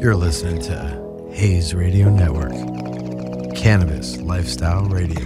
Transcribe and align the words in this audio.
You're 0.00 0.16
listening 0.16 0.60
to 0.62 1.30
Haze 1.32 1.74
Radio 1.74 2.10
Network, 2.10 2.52
Cannabis 3.56 4.18
Lifestyle 4.18 4.84
Radio. 4.84 5.20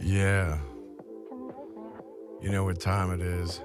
Yeah. 0.00 0.56
You 2.40 2.50
know 2.50 2.64
what 2.64 2.80
time 2.80 3.12
it 3.12 3.20
is. 3.20 3.60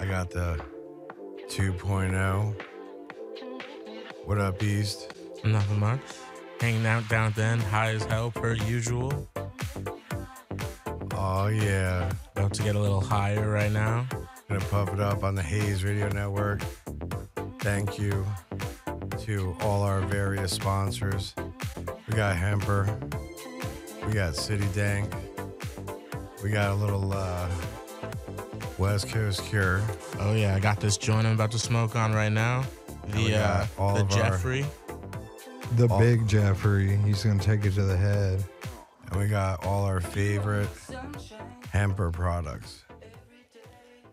I 0.00 0.06
got 0.06 0.30
the 0.30 0.60
2.0. 1.48 2.55
What 4.26 4.38
up, 4.38 4.58
Beast? 4.58 5.14
Nothing 5.44 5.78
much. 5.78 6.00
Hanging 6.58 6.84
out 6.84 7.08
down 7.08 7.32
then, 7.36 7.60
high 7.60 7.94
as 7.94 8.02
hell 8.06 8.32
per 8.32 8.54
usual. 8.54 9.28
Oh, 11.14 11.46
yeah. 11.46 12.10
About 12.34 12.52
to 12.54 12.64
get 12.64 12.74
a 12.74 12.78
little 12.80 13.00
higher 13.00 13.48
right 13.48 13.70
now. 13.70 14.04
Gonna 14.48 14.60
puff 14.62 14.92
it 14.92 14.98
up 14.98 15.22
on 15.22 15.36
the 15.36 15.44
Haze 15.44 15.84
Radio 15.84 16.08
Network. 16.08 16.60
Thank 17.60 18.00
you 18.00 18.26
to 19.20 19.56
all 19.60 19.84
our 19.84 20.00
various 20.00 20.50
sponsors. 20.50 21.32
We 22.08 22.16
got 22.16 22.34
Hemper. 22.34 22.98
We 24.08 24.12
got 24.12 24.34
City 24.34 24.66
Dank. 24.74 25.14
We 26.42 26.50
got 26.50 26.72
a 26.72 26.74
little 26.74 27.12
uh, 27.12 27.48
West 28.76 29.08
Coast 29.08 29.44
Cure. 29.44 29.82
Oh 30.18 30.34
yeah, 30.34 30.56
I 30.56 30.58
got 30.58 30.80
this 30.80 30.96
joint 30.96 31.28
I'm 31.28 31.34
about 31.34 31.52
to 31.52 31.60
smoke 31.60 31.94
on 31.94 32.12
right 32.12 32.32
now. 32.32 32.64
And 33.06 33.14
The 33.26 33.36
uh, 33.36 33.66
all 33.78 33.94
the 33.94 34.00
of 34.02 34.12
our- 34.12 34.18
Jeffrey. 34.30 34.66
The 35.76 35.88
All- 35.88 35.98
big 35.98 36.26
Jeffrey, 36.28 36.96
he's 36.98 37.24
gonna 37.24 37.42
take 37.42 37.64
it 37.64 37.72
to 37.74 37.82
the 37.82 37.96
head. 37.96 38.44
And 39.10 39.20
we 39.20 39.26
got 39.28 39.64
all 39.64 39.84
our 39.84 40.00
favorite 40.00 40.68
Hemper 41.70 42.10
products. 42.10 42.84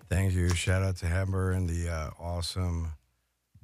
Thank 0.09 0.33
you. 0.33 0.49
Shout 0.49 0.83
out 0.83 0.97
to 0.97 1.07
Hemper 1.07 1.51
and 1.51 1.67
the 1.67 1.89
uh, 1.89 2.09
awesome, 2.19 2.93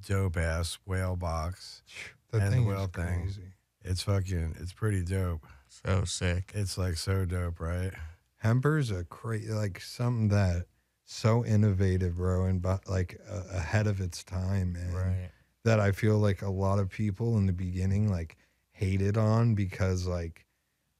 dope 0.07 0.37
ass 0.37 0.79
whale 0.85 1.15
box. 1.15 1.83
That 2.31 2.41
And 2.43 2.53
the 2.53 2.61
whale 2.63 2.85
is 2.85 2.89
thing. 2.91 3.21
crazy. 3.23 3.41
It's 3.83 4.01
fucking, 4.03 4.55
it's 4.59 4.73
pretty 4.73 5.03
dope. 5.03 5.45
So 5.67 6.03
sick. 6.05 6.51
It's 6.55 6.77
like 6.77 6.95
so 6.95 7.25
dope, 7.25 7.59
right? 7.59 7.91
Hemper's 8.37 8.89
a 8.91 9.03
crazy, 9.03 9.51
like 9.51 9.79
something 9.81 10.29
that 10.29 10.65
so 11.11 11.43
innovative, 11.43 12.17
bro, 12.17 12.45
and 12.45 12.61
but 12.61 12.87
like 12.87 13.19
uh, 13.29 13.41
ahead 13.51 13.87
of 13.87 13.99
its 13.99 14.23
time, 14.23 14.73
man. 14.73 14.93
Right. 14.93 15.29
That 15.63 15.79
I 15.79 15.91
feel 15.91 16.19
like 16.19 16.43
a 16.43 16.49
lot 16.49 16.77
of 16.77 16.89
people 16.89 17.37
in 17.37 17.47
the 17.47 17.51
beginning 17.51 18.09
like 18.09 18.37
hated 18.71 19.17
on 19.17 19.55
because 19.55 20.05
like 20.05 20.45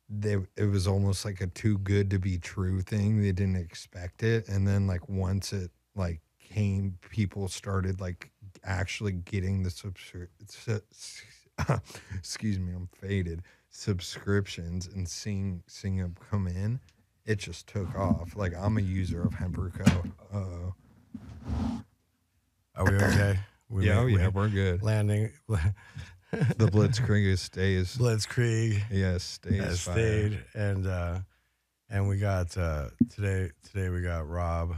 they 0.10 0.38
it 0.58 0.66
was 0.66 0.88
almost 0.88 1.26
like 1.26 1.42
a 1.42 1.48
too 1.48 1.78
good 1.78 2.10
to 2.10 2.18
be 2.18 2.40
true 2.40 2.82
thing. 2.82 3.22
They 3.22 3.32
didn't 3.32 3.58
expect 3.58 4.24
it, 4.24 4.48
and 4.48 4.68
then 4.68 4.88
like 4.88 5.08
once 5.08 5.54
it 5.54 5.70
like 5.96 6.22
came, 6.40 6.98
people 7.12 7.48
started 7.48 8.02
like 8.02 8.32
actually 8.64 9.12
getting 9.12 9.62
the 9.62 9.70
subscri- 9.70 10.28
su- 10.48 10.82
excuse 12.18 12.58
me, 12.58 12.73
I'm 12.73 12.90
faded 13.00 13.44
subscriptions 13.70 14.88
and 14.88 15.08
seeing 15.08 15.62
seeing 15.68 15.98
them 15.98 16.16
come 16.32 16.48
in. 16.48 16.80
It 17.25 17.38
just 17.39 17.67
took 17.67 17.94
off. 17.95 18.36
Like 18.36 18.53
I'm 18.58 18.78
a 18.78 18.81
user 18.81 19.22
of 19.22 19.34
Hemperco. 19.34 20.12
Uh, 20.34 21.81
Are 22.76 22.86
we 22.86 22.95
okay? 22.98 23.39
We 23.72 23.86
yeah, 23.86 24.00
oh 24.00 24.06
made- 24.06 24.14
we- 24.16 24.20
yeah, 24.22 24.28
we're 24.30 24.50
good. 24.50 24.81
landing. 24.84 25.31
The 26.31 26.67
Blitzkrieg 26.67 27.38
stays. 27.39 27.95
Blitzkrieg 27.98 28.81
Yes, 28.92 29.23
stays. 29.23 29.64
has 29.64 29.81
stayed, 29.81 30.44
and 30.53 30.86
uh, 30.86 31.20
and 31.89 32.08
we 32.08 32.17
got 32.20 32.55
uh, 32.58 32.89
today. 33.10 33.49
Today 33.64 33.89
we 33.89 34.02
got 34.02 34.27
Rob 34.30 34.76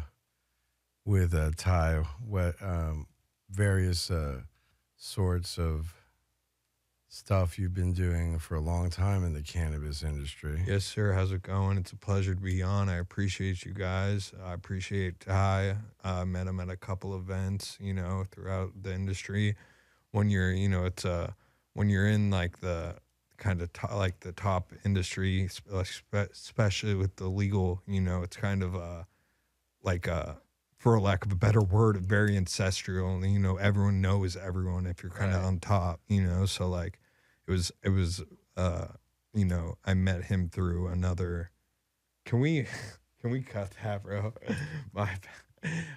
with 1.06 1.34
uh, 1.34 1.52
Ty. 1.58 2.04
What 2.26 2.56
um, 2.62 3.06
various 3.50 4.10
uh, 4.10 4.42
sorts 4.98 5.58
of 5.58 5.94
stuff 7.16 7.60
you've 7.60 7.74
been 7.74 7.92
doing 7.92 8.40
for 8.40 8.56
a 8.56 8.62
long 8.62 8.90
time 8.90 9.26
in 9.26 9.34
the 9.34 9.42
cannabis 9.42 10.02
industry. 10.02 10.64
Yes, 10.66 10.86
sir. 10.86 11.12
How's 11.12 11.34
it 11.34 11.44
going? 11.44 11.78
It's 11.78 11.92
a 11.92 11.98
pleasure 11.98 12.34
to 12.34 12.40
be 12.40 12.62
on. 12.64 12.88
I 12.88 12.96
appreciate 13.00 13.66
you 13.66 13.74
guys. 13.74 14.32
I 14.42 14.54
appreciate 14.54 15.20
Ty. 15.20 15.76
I 16.06 16.24
met 16.24 16.48
him 16.48 16.62
at 16.62 16.70
a 16.70 16.78
couple 16.78 17.14
events, 17.14 17.78
you 17.82 17.94
know, 17.94 18.24
throughout 18.32 18.72
the 18.82 18.94
industry. 18.94 19.56
When 20.12 20.30
you're, 20.30 20.54
you 20.54 20.70
know, 20.70 20.86
it's 20.86 21.04
uh 21.04 21.32
when 21.74 21.90
you're 21.90 22.08
in 22.08 22.30
like 22.32 22.62
the 22.62 22.96
kind 23.36 23.62
of 23.62 23.74
to, 23.74 23.94
like 23.94 24.22
the 24.22 24.32
top 24.32 24.72
industry, 24.86 25.50
sp- 25.52 25.68
like, 25.70 25.88
spe- 25.88 26.32
especially 26.32 26.96
with 26.96 27.18
the 27.18 27.28
legal, 27.28 27.82
you 27.88 28.00
know, 28.00 28.22
it's 28.24 28.38
kind 28.38 28.64
of 28.64 28.74
uh 28.74 29.04
like 29.84 30.08
uh 30.08 30.36
for 30.78 30.98
lack 31.00 31.26
of 31.26 31.32
a 31.34 31.36
better 31.36 31.62
word, 31.62 31.98
very 31.98 32.38
ancestral. 32.38 33.16
And, 33.16 33.32
you 33.34 33.38
know, 33.40 33.58
everyone 33.58 34.00
knows 34.02 34.38
everyone 34.38 34.88
if 34.88 35.04
you're 35.04 35.12
kind 35.12 35.32
of 35.34 35.42
Right. 35.42 35.46
on 35.48 35.60
top, 35.60 36.00
you 36.08 36.24
know. 36.24 36.46
So 36.46 36.68
like, 36.70 37.00
it 37.52 37.56
was 37.56 37.72
it 37.84 37.90
was 37.90 38.24
uh 38.58 38.88
you 39.34 39.46
know, 39.46 39.76
I 39.86 39.94
met 39.94 40.24
him 40.26 40.50
through 40.50 40.88
another. 40.88 41.52
Can 42.26 42.40
we, 42.42 42.66
can 43.22 43.32
we 43.32 43.42
cut 43.42 43.72
that, 43.82 44.04
bro? 44.04 44.34
My, 44.94 45.10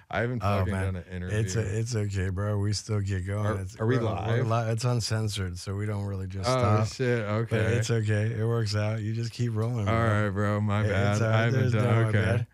I 0.09 0.19
haven't 0.21 0.41
Oh, 0.43 0.59
fucking 0.59 0.73
man. 0.73 0.93
done 0.93 0.95
an 1.05 1.13
interview. 1.13 1.37
It's 1.39 1.55
a, 1.57 1.79
it's 1.79 1.95
okay, 1.95 2.29
bro. 2.29 2.57
We 2.59 2.71
still 2.71 3.01
get 3.01 3.25
going. 3.27 3.45
Are- 3.45 3.59
it's, 3.61 3.77
are 3.79 3.85
we 3.85 3.97
we're- 3.97 4.07
we're 4.07 4.43
live? 4.43 4.67
li- 4.67 4.71
It's 4.71 4.85
uncensored, 4.85 5.57
so 5.57 5.75
we 5.75 5.85
don't 5.85 6.05
really 6.05 6.27
just 6.27 6.47
oh 6.49 6.53
stop. 6.53 6.79
Oh 6.81 6.85
shit! 6.85 7.25
But 7.25 7.33
Okay. 7.33 7.75
it's 7.75 7.89
okay. 7.91 8.31
It 8.39 8.45
works 8.45 8.75
out. 8.75 9.01
You 9.01 9.13
just 9.13 9.31
keep 9.33 9.53
rolling. 9.55 9.87
All 9.87 9.95
bro. 9.95 10.23
right, 10.23 10.29
bro. 10.29 10.61
My 10.61 10.83
bad. 10.83 11.13
it's 11.13 11.21
all 11.21 11.29
I 11.29 11.41
haven't 11.41 11.59
There's 11.59 11.73
done. 11.73 11.83
No, 11.83 12.07
okay. 12.09 12.45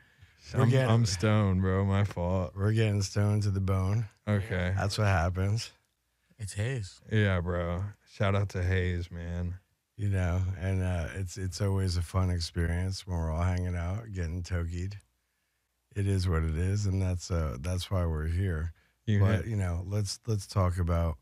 I'm, 0.56 0.70
getting- 0.70 0.90
I'm 0.90 1.06
stoned, 1.06 1.62
bro. 1.62 1.86
My 1.86 2.04
fault. 2.06 2.54
We're 2.56 2.74
getting 2.74 3.02
stoned 3.04 3.44
to 3.44 3.52
the 3.52 3.62
bone. 3.62 4.06
Okay. 4.28 4.74
That's 4.76 4.98
what 4.98 5.08
happens, 5.08 5.72
It's 6.40 6.54
Haze. 6.54 7.02
Yeah, 7.12 7.40
bro. 7.42 7.84
Shout 8.12 8.36
out 8.36 8.50
to 8.50 8.62
Haze, 8.64 9.10
man. 9.10 9.56
you 9.96 10.10
know. 10.10 10.42
And 10.60 10.84
uh, 10.84 11.08
it's 11.16 11.38
it's 11.38 11.62
always 11.62 11.96
a 11.96 12.02
fun 12.02 12.30
experience 12.30 13.08
when 13.08 13.18
we're 13.18 13.32
all 13.32 13.44
hanging 13.44 13.76
out, 13.76 14.12
getting 14.12 14.44
tokied. 14.44 14.96
It 15.96 16.08
is 16.08 16.28
what 16.28 16.44
it 16.44 16.58
is, 16.58 16.86
and 16.86 17.02
that's 17.02 17.32
uh 17.32 17.58
that's 17.62 17.90
why 17.90 18.06
we're 18.06 18.28
here. 18.28 18.74
You 19.06 19.20
but 19.20 19.48
you 19.48 19.56
know, 19.56 19.84
let's 19.88 20.20
let's 20.28 20.46
talk 20.46 20.78
about 20.78 21.18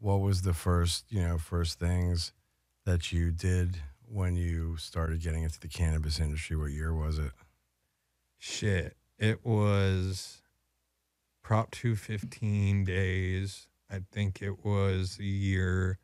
what 0.00 0.20
was 0.20 0.42
the 0.42 0.52
first 0.52 1.10
you 1.10 1.22
know 1.22 1.38
first 1.38 1.78
things 1.78 2.32
that 2.84 3.10
you 3.10 3.30
did 3.30 3.78
when 4.06 4.36
you 4.36 4.76
started 4.76 5.22
getting 5.22 5.44
into 5.44 5.60
the 5.60 5.68
cannabis 5.68 6.20
industry. 6.20 6.56
What 6.56 6.72
year 6.72 6.94
was 6.94 7.18
it? 7.18 7.32
Shit. 8.38 8.96
It 9.18 9.44
was 9.44 10.42
Prop 11.42 11.70
215 11.70 12.84
days. 12.84 13.66
I 13.90 14.00
think 14.12 14.42
it 14.42 14.64
was 14.64 15.16
the 15.16 15.24
year. 15.24 15.98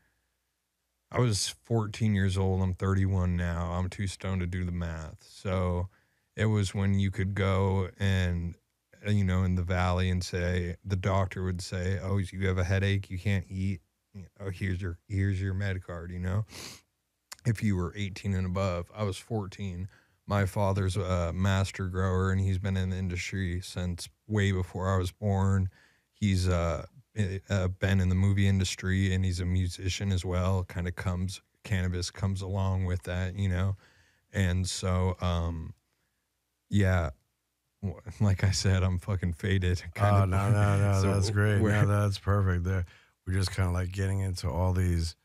I 1.15 1.21
was 1.21 1.55
14 1.63 2.13
years 2.13 2.37
old. 2.37 2.61
I'm 2.61 2.75
31 2.75 3.37
now. 3.37 3.71
I'm 3.73 3.89
too 3.89 4.09
stoned 4.09 4.41
to 4.41 4.49
do 4.49 4.65
the 4.65 4.73
math. 4.73 5.19
So 5.21 5.89
it 6.37 6.47
was 6.47 6.75
when 6.75 6.99
you 6.99 7.13
could 7.13 7.37
go 7.37 7.89
and, 8.01 8.57
you 9.07 9.23
know, 9.23 9.45
in 9.45 9.55
the 9.55 9.63
valley 9.63 10.11
and 10.11 10.25
say, 10.25 10.75
the 10.85 10.97
doctor 10.97 11.45
would 11.45 11.61
say, 11.63 12.01
Oh, 12.03 12.19
you 12.19 12.49
have 12.49 12.59
a 12.59 12.65
headache. 12.65 13.11
You 13.11 13.19
can't 13.19 13.45
eat. 13.49 13.81
Oh, 14.41 14.51
here's 14.51 14.83
your, 14.83 14.99
here's 15.09 15.41
your 15.41 15.55
med 15.55 15.85
card, 15.85 16.11
you 16.11 16.19
know? 16.19 16.47
If 17.47 17.63
you 17.63 17.77
were 17.77 17.93
18 17.97 18.35
and 18.35 18.47
above, 18.47 18.91
I 18.95 19.05
was 19.05 19.17
14 19.17 19.89
my 20.27 20.47
father's 20.47 20.97
a 20.97 21.33
master 21.33 21.87
grower 21.87 22.31
and 22.33 22.41
he's 22.41 22.59
been 22.59 22.77
in 22.77 22.91
the 22.91 22.97
industry 22.97 23.61
since 23.61 24.09
way 24.27 24.53
before 24.53 24.93
I 24.93 24.97
was 24.97 25.13
born. 25.13 25.69
He's 26.13 26.49
uh, 26.49 26.87
uh, 27.49 27.69
been 27.69 28.01
in 28.01 28.09
the 28.09 28.15
movie 28.15 28.49
industry 28.49 29.15
and 29.15 29.25
he's 29.25 29.41
a 29.41 29.45
musician 29.45 30.13
as 30.13 30.25
well. 30.25 30.65
Kind 30.65 30.89
of 30.89 30.97
comes 30.97 31.41
cannabis 31.63 32.11
comes 32.11 32.43
along 32.43 32.85
with 32.85 33.03
that, 33.05 33.39
you 33.39 33.49
know. 33.49 33.77
And 34.33 34.69
so, 34.69 35.17
um, 35.21 35.75
yeah, 36.69 37.11
like 38.21 38.43
I 38.45 38.51
said, 38.51 38.83
I'm 38.83 38.99
fucking 38.99 39.35
faded. 39.35 39.83
Kind 39.95 40.17
oh 40.17 40.23
of, 40.25 40.29
no 40.29 40.51
no 40.51 40.79
no 40.79 41.01
so 41.03 41.15
that's 41.15 41.31
great 41.31 41.61
no 41.61 41.87
that's 41.87 42.19
perfect 42.19 42.65
there 42.65 42.85
we're 43.27 43.35
just 43.35 43.51
kind 43.51 43.69
of 43.69 43.75
like 43.75 43.93
getting 43.93 44.21
into 44.21 44.49
all 44.49 44.73
these 44.73 45.17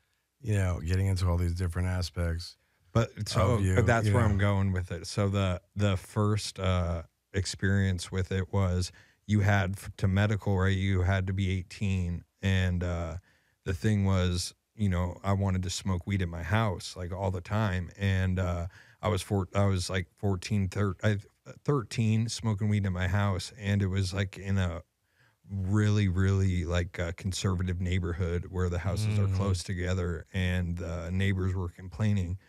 you 0.41 0.55
know 0.55 0.79
getting 0.85 1.07
into 1.07 1.27
all 1.27 1.37
these 1.37 1.55
different 1.55 1.87
aspects 1.87 2.55
But 2.91 3.27
so, 3.27 3.59
you, 3.59 3.75
but 3.75 3.85
that's 3.85 4.09
where 4.09 4.23
know. 4.23 4.29
I'm 4.29 4.37
going 4.37 4.71
with 4.71 4.91
it. 4.91 5.07
So 5.07 5.29
the 5.29 5.61
the 5.75 5.97
first 5.97 6.59
uh, 6.59 7.03
experience 7.33 8.11
with 8.11 8.31
it 8.31 8.51
was 8.51 8.91
you 9.29 9.41
had 9.41 9.77
to 9.97 10.07
medical, 10.07 10.57
right? 10.57 10.75
You 10.75 11.03
had 11.03 11.27
to 11.27 11.33
be 11.33 11.51
18, 11.59 12.23
and 12.41 12.83
uh, 12.83 13.17
the 13.63 13.75
thing 13.75 14.03
was, 14.03 14.55
you 14.75 14.89
know, 14.89 15.19
I 15.23 15.33
wanted 15.33 15.61
to 15.63 15.69
smoke 15.69 16.07
weed 16.07 16.23
at 16.23 16.27
my 16.29 16.41
house 16.41 16.95
like 16.97 17.13
all 17.13 17.29
the 17.29 17.39
time, 17.39 17.91
and 17.95 18.39
uh, 18.39 18.65
I 19.03 19.07
was 19.09 19.21
four, 19.21 19.47
I 19.53 19.65
was 19.65 19.87
like 19.87 20.07
14, 20.17 20.67
thir- 20.69 20.95
I, 21.03 21.17
13, 21.63 22.27
smoking 22.27 22.69
weed 22.69 22.87
in 22.87 22.91
my 22.93 23.07
house, 23.07 23.53
and 23.59 23.83
it 23.83 23.87
was 23.87 24.15
like 24.15 24.39
in 24.39 24.57
a 24.57 24.81
really, 25.47 26.07
really 26.07 26.65
like 26.65 26.97
a 26.97 27.13
conservative 27.13 27.79
neighborhood 27.79 28.47
where 28.49 28.69
the 28.69 28.79
houses 28.79 29.19
are 29.19 29.27
Mm. 29.27 29.35
close 29.35 29.63
together, 29.63 30.25
and 30.33 30.79
the 30.79 31.11
neighbors 31.11 31.53
were 31.53 31.69
complaining 31.69 32.39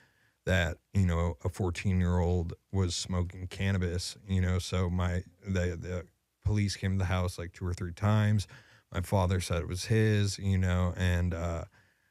that 0.46 0.78
you 0.94 1.06
know 1.06 1.36
a 1.44 1.50
14 1.50 2.00
year 2.00 2.18
old 2.18 2.54
was 2.72 2.94
smoking 2.94 3.46
cannabis. 3.48 4.16
You 4.26 4.40
know, 4.40 4.58
so 4.58 4.88
my 4.90 5.24
the 5.46 5.76
the 5.76 6.06
police 6.50 6.74
came 6.76 6.92
to 6.92 6.98
the 6.98 7.04
house 7.04 7.38
like 7.38 7.52
two 7.52 7.64
or 7.64 7.72
three 7.72 7.92
times. 7.92 8.48
My 8.92 9.00
father 9.02 9.40
said 9.40 9.62
it 9.62 9.68
was 9.68 9.84
his. 9.84 10.36
You 10.38 10.58
know, 10.58 10.94
and 10.96 11.32
uh, 11.32 11.64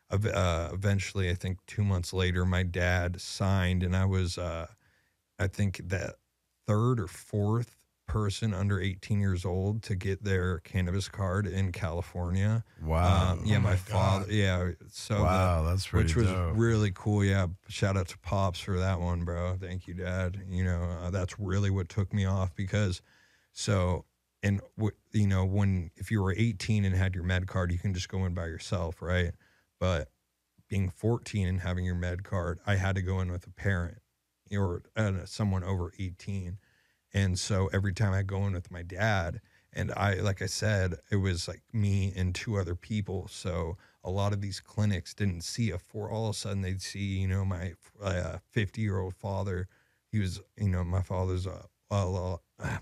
uh, 0.10 0.70
eventually, 0.72 1.30
I 1.30 1.34
think 1.34 1.58
two 1.68 1.84
months 1.84 2.14
later, 2.14 2.46
my 2.46 2.64
dad 2.64 3.20
signed, 3.20 3.84
and 3.84 3.94
I 3.96 4.06
was, 4.06 4.38
uh, 4.38 4.68
I 5.38 5.48
think 5.48 5.82
that 5.90 6.16
third 6.66 7.00
or 7.02 7.08
fourth 7.08 7.76
person 8.08 8.54
under 8.56 8.80
18 8.82 9.20
years 9.20 9.46
old 9.46 9.84
to 9.84 9.94
get 9.96 10.24
their 10.24 10.60
cannabis 10.60 11.08
card 11.10 11.46
in 11.46 11.72
California. 11.72 12.64
Wow. 12.84 13.34
Um, 13.34 13.44
yeah, 13.46 13.58
Oh 13.58 13.60
my, 13.60 13.70
my 13.72 13.76
father. 13.76 14.26
God. 14.26 14.34
Yeah, 14.34 14.72
so 14.90 15.16
the- 15.16 15.24
wow, 15.24 15.64
that's 15.64 15.86
pretty 15.86 16.06
which 16.06 16.16
was 16.16 16.26
dope. 16.28 16.54
really 16.56 16.92
cool. 16.96 17.24
Yeah, 17.24 17.48
shout 17.68 17.98
out 17.98 18.08
to 18.08 18.18
pops 18.20 18.60
for 18.60 18.80
that 18.80 19.00
one, 19.00 19.26
bro. 19.26 19.58
Thank 19.62 19.86
you, 19.88 19.94
dad. 19.94 20.42
You 20.50 20.64
know, 20.64 20.82
uh, 21.04 21.10
that's 21.12 21.38
really 21.40 21.70
what 21.70 21.88
took 21.90 22.12
me 22.14 22.26
off 22.26 22.56
because, 22.56 23.04
so 23.52 24.06
and 24.44 24.62
you 25.12 25.28
know 25.28 25.46
when 25.46 25.92
if 25.96 26.12
you 26.12 26.22
were 26.22 26.34
18 26.36 26.86
and 26.86 26.96
had 26.96 27.16
your 27.16 27.24
med 27.24 27.48
card, 27.48 27.72
you 27.72 27.80
can 27.80 27.94
just 27.94 28.10
go 28.10 28.26
in 28.26 28.34
by 28.34 28.46
yourself, 28.46 29.02
right? 29.02 29.34
But 29.80 30.10
being 30.70 30.90
14 30.90 31.48
and 31.48 31.62
having 31.62 31.86
your 31.86 31.96
med 31.96 32.24
card, 32.24 32.60
I 32.66 32.76
had 32.76 32.96
to 32.96 33.02
go 33.02 33.20
in 33.20 33.32
with 33.32 33.48
a 33.48 33.52
parent 33.52 34.00
or 34.52 34.82
uh, 34.96 35.26
someone 35.26 35.64
over 35.64 35.94
18, 36.00 36.58
and 37.14 37.38
so 37.38 37.70
every 37.74 37.94
time 37.94 38.14
I 38.14 38.24
go 38.24 38.46
in 38.48 38.54
with 38.54 38.72
my 38.72 38.84
dad. 38.84 39.42
And 39.72 39.92
I, 39.92 40.16
like 40.16 40.42
I 40.42 40.48
said, 40.48 40.96
it 41.12 41.18
was 41.18 41.48
like 41.48 41.62
me 41.72 42.12
and 42.16 42.34
two 42.34 42.58
other 42.58 42.74
people. 42.74 43.28
So 43.30 43.78
a 44.04 44.10
lot 44.10 44.34
of 44.34 44.42
these 44.42 44.60
clinics 44.60 45.14
didn't 45.14 45.44
see 45.44 45.70
a 45.70 45.78
four. 45.78 46.10
All 46.10 46.30
of 46.30 46.36
a 46.36 46.38
sudden, 46.38 46.64
they'd 46.64 46.82
see, 46.82 47.20
you 47.20 47.28
know, 47.28 47.46
my 47.46 47.74
fifty-year-old 48.52 49.14
father. 49.16 49.68
He 50.12 50.18
was, 50.18 50.42
you 50.58 50.70
know, 50.70 50.84
my 50.84 51.04
father's 51.04 51.46
a, 51.46 51.66
a 51.92 52.06
lot, 52.06 52.42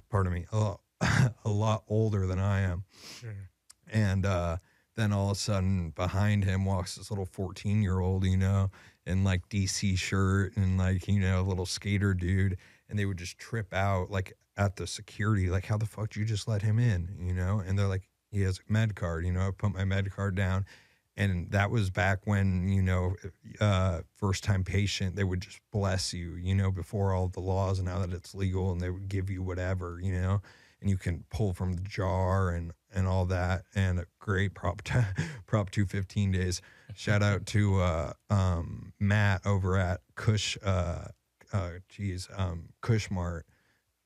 pardon 0.09 0.31
me, 0.31 0.45
a 0.53 0.57
a 1.45 1.49
lot 1.49 1.83
older 1.87 2.25
than 2.27 2.39
I 2.39 2.61
am. 2.61 2.83
Sure. 3.19 3.49
And 3.91 4.25
uh, 4.25 4.57
then 4.95 5.13
all 5.13 5.27
of 5.31 5.37
a 5.37 5.39
sudden, 5.39 5.91
behind 5.91 6.43
him 6.43 6.65
walks 6.65 6.95
this 6.95 7.11
little 7.11 7.25
fourteen-year-old, 7.25 8.25
you 8.25 8.37
know, 8.37 8.71
in 9.05 9.23
like 9.23 9.47
DC 9.49 9.97
shirt 9.97 10.55
and 10.57 10.77
like 10.77 11.07
you 11.07 11.19
know, 11.19 11.41
a 11.41 11.43
little 11.43 11.65
skater 11.65 12.13
dude, 12.13 12.57
and 12.89 12.97
they 12.97 13.05
would 13.05 13.17
just 13.17 13.37
trip 13.37 13.73
out 13.73 14.09
like 14.09 14.33
at 14.57 14.75
the 14.75 14.87
security, 14.87 15.49
like, 15.49 15.65
how 15.65 15.77
the 15.77 15.85
fuck 15.85 16.09
did 16.09 16.19
you 16.19 16.25
just 16.25 16.47
let 16.47 16.63
him 16.63 16.79
in, 16.79 17.15
you 17.21 17.31
know? 17.31 17.61
And 17.65 17.77
they're 17.77 17.87
like, 17.87 18.09
he 18.31 18.41
has 18.41 18.57
a 18.57 18.73
med 18.73 18.95
card, 18.95 19.23
you 19.23 19.31
know. 19.31 19.47
I 19.47 19.51
put 19.51 19.71
my 19.71 19.85
med 19.85 20.11
card 20.11 20.35
down 20.35 20.65
and 21.17 21.49
that 21.51 21.71
was 21.71 21.89
back 21.89 22.19
when 22.25 22.69
you 22.69 22.81
know 22.81 23.15
uh, 23.59 24.01
first 24.15 24.43
time 24.43 24.63
patient 24.63 25.15
they 25.15 25.23
would 25.23 25.41
just 25.41 25.59
bless 25.71 26.13
you 26.13 26.35
you 26.35 26.55
know 26.55 26.71
before 26.71 27.11
all 27.11 27.27
the 27.27 27.39
laws 27.39 27.79
and 27.79 27.87
now 27.87 27.99
that 27.99 28.13
it's 28.13 28.35
legal 28.35 28.71
and 28.71 28.79
they 28.79 28.89
would 28.89 29.09
give 29.09 29.29
you 29.29 29.41
whatever 29.41 29.99
you 30.01 30.13
know 30.13 30.41
and 30.81 30.89
you 30.89 30.97
can 30.97 31.23
pull 31.29 31.53
from 31.53 31.73
the 31.73 31.81
jar 31.81 32.49
and 32.49 32.73
and 32.93 33.07
all 33.07 33.25
that 33.25 33.63
and 33.75 33.99
a 33.99 34.05
great 34.19 34.53
prop 34.53 34.81
t- 34.83 34.99
prop 35.45 35.69
215 35.69 36.31
days 36.31 36.61
shout 36.95 37.21
out 37.21 37.45
to 37.45 37.79
uh, 37.81 38.13
um, 38.29 38.93
matt 38.99 39.41
over 39.45 39.77
at 39.77 40.01
kush 40.15 40.57
uh, 40.63 41.05
uh, 41.53 41.71
geez 41.89 42.27
um, 42.35 42.69
kush 42.81 43.11
mart 43.11 43.45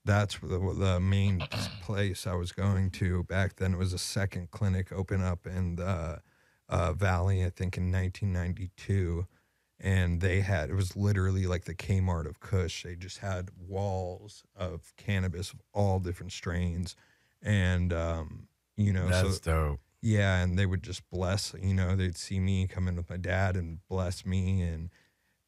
that's 0.05 0.39
the, 0.39 0.57
the 0.77 0.99
main 0.99 1.43
place 1.81 2.25
I 2.25 2.33
was 2.33 2.51
going 2.51 2.89
to 2.91 3.23
back 3.23 3.57
then. 3.57 3.73
It 3.73 3.77
was 3.77 3.93
a 3.93 3.99
second 3.99 4.51
clinic 4.51 4.91
open 4.91 5.21
up 5.21 5.45
in 5.45 5.75
the 5.75 6.21
uh, 6.69 6.93
Valley, 6.93 7.45
I 7.45 7.49
think 7.49 7.77
in 7.77 7.91
1992. 7.91 9.27
And 9.83 10.21
they 10.21 10.41
had, 10.41 10.69
it 10.69 10.75
was 10.75 10.95
literally 10.95 11.47
like 11.47 11.65
the 11.65 11.73
Kmart 11.73 12.27
of 12.27 12.39
Kush. 12.39 12.83
They 12.83 12.95
just 12.95 13.17
had 13.17 13.49
walls 13.57 14.43
of 14.55 14.93
cannabis 14.95 15.51
of 15.53 15.59
all 15.73 15.99
different 15.99 16.31
strains. 16.33 16.95
And, 17.41 17.91
um, 17.91 18.47
you 18.77 18.93
know, 18.93 19.09
That's 19.09 19.37
so 19.37 19.41
dope. 19.43 19.79
yeah, 20.01 20.43
and 20.43 20.57
they 20.57 20.67
would 20.67 20.83
just 20.83 21.09
bless, 21.09 21.55
you 21.59 21.73
know, 21.73 21.95
they'd 21.95 22.15
see 22.15 22.39
me 22.39 22.67
come 22.67 22.87
in 22.87 22.95
with 22.95 23.09
my 23.09 23.17
dad 23.17 23.55
and 23.57 23.79
bless 23.89 24.25
me 24.25 24.61
and 24.61 24.89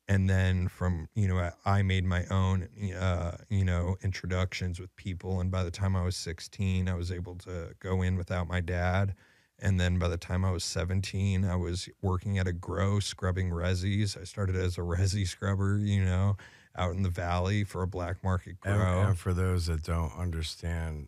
and 0.10 0.30
then 0.30 0.68
from, 0.68 1.08
you 1.16 1.30
know, 1.30 1.38
I- 1.40 1.78
I 1.80 1.82
made 1.82 2.04
my 2.04 2.26
own 2.26 2.68
uh, 2.94 3.38
you 3.50 3.64
know, 3.64 3.96
introductions 4.02 4.80
with 4.80 4.94
people 4.98 5.40
and 5.40 5.50
by 5.52 5.64
the 5.64 5.72
time 5.72 5.96
I 5.96 6.04
was 6.04 6.18
16, 6.18 6.90
I 6.90 6.96
was 6.96 7.10
able 7.12 7.36
to 7.38 7.74
go 7.80 8.02
in 8.02 8.18
without 8.18 8.48
my 8.48 8.60
dad. 8.62 9.16
And 9.64 9.80
then 9.80 9.98
by 9.98 10.10
the 10.10 10.18
time 10.18 10.44
I 10.44 10.52
was 10.52 10.66
17, 10.66 11.46
I 11.46 11.56
was 11.56 11.88
working 12.02 12.38
at 12.38 12.48
a 12.50 12.52
grow 12.52 13.00
scrubbing 13.00 13.50
resis. 13.50 14.20
I 14.20 14.26
started 14.26 14.58
as 14.58 14.78
a 14.78 14.82
resi 14.82 15.26
scrubber, 15.26 15.78
you 15.78 16.04
know, 16.04 16.36
out 16.78 16.92
in 16.92 17.02
the 17.04 17.10
valley 17.10 17.64
for 17.64 17.82
a 17.82 17.88
black 17.88 18.22
market 18.26 18.58
And, 18.66 18.78
grow. 18.78 19.02
and 19.04 19.18
for 19.18 19.34
those 19.34 19.68
that 19.68 19.84
don't 19.84 20.12
understand 20.18 21.08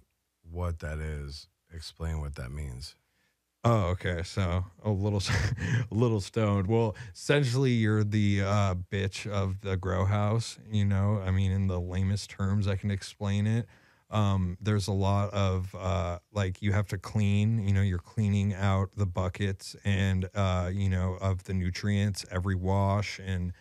what 0.49 0.79
that 0.79 0.99
is, 0.99 1.47
explain 1.73 2.21
what 2.21 2.35
that 2.35 2.49
means. 2.49 2.95
Oh, 3.65 3.87
okay. 3.87 4.21
So 4.23 4.63
a 4.83 4.89
little, 4.89 5.21
a 5.91 5.93
little 5.93 6.21
stoned. 6.21 6.67
Well, 6.67 6.95
essentially, 7.13 7.71
you're 7.71 8.05
the 8.05 8.41
uh, 8.41 8.75
bitch 8.89 9.29
of 9.29 9.59
the 9.61 9.75
grow 9.75 10.05
house. 10.05 10.59
You 10.71 10.85
know, 10.85 11.21
I 11.25 11.31
mean, 11.31 11.51
in 11.51 11.67
the 11.67 11.81
lamest 11.81 12.29
terms, 12.29 12.69
I 12.69 12.77
can 12.77 12.89
explain 12.89 13.47
it. 13.47 13.65
Um, 14.11 14.57
there's 14.61 14.87
a 14.87 14.93
lot 14.93 15.33
of 15.33 15.73
uh, 15.75 16.19
like 16.31 16.61
you 16.61 16.71
have 16.73 16.87
to 16.89 16.97
clean. 16.97 17.67
You 17.67 17.73
know, 17.73 17.81
you're 17.81 17.97
cleaning 17.99 18.53
out 18.53 18.89
the 18.95 19.05
buckets 19.05 19.75
and 19.83 20.29
uh, 20.35 20.69
you 20.73 20.89
know 20.89 21.17
of 21.21 21.43
the 21.45 21.53
nutrients 21.53 22.25
every 22.31 22.55
wash, 22.55 23.19
and 23.23 23.51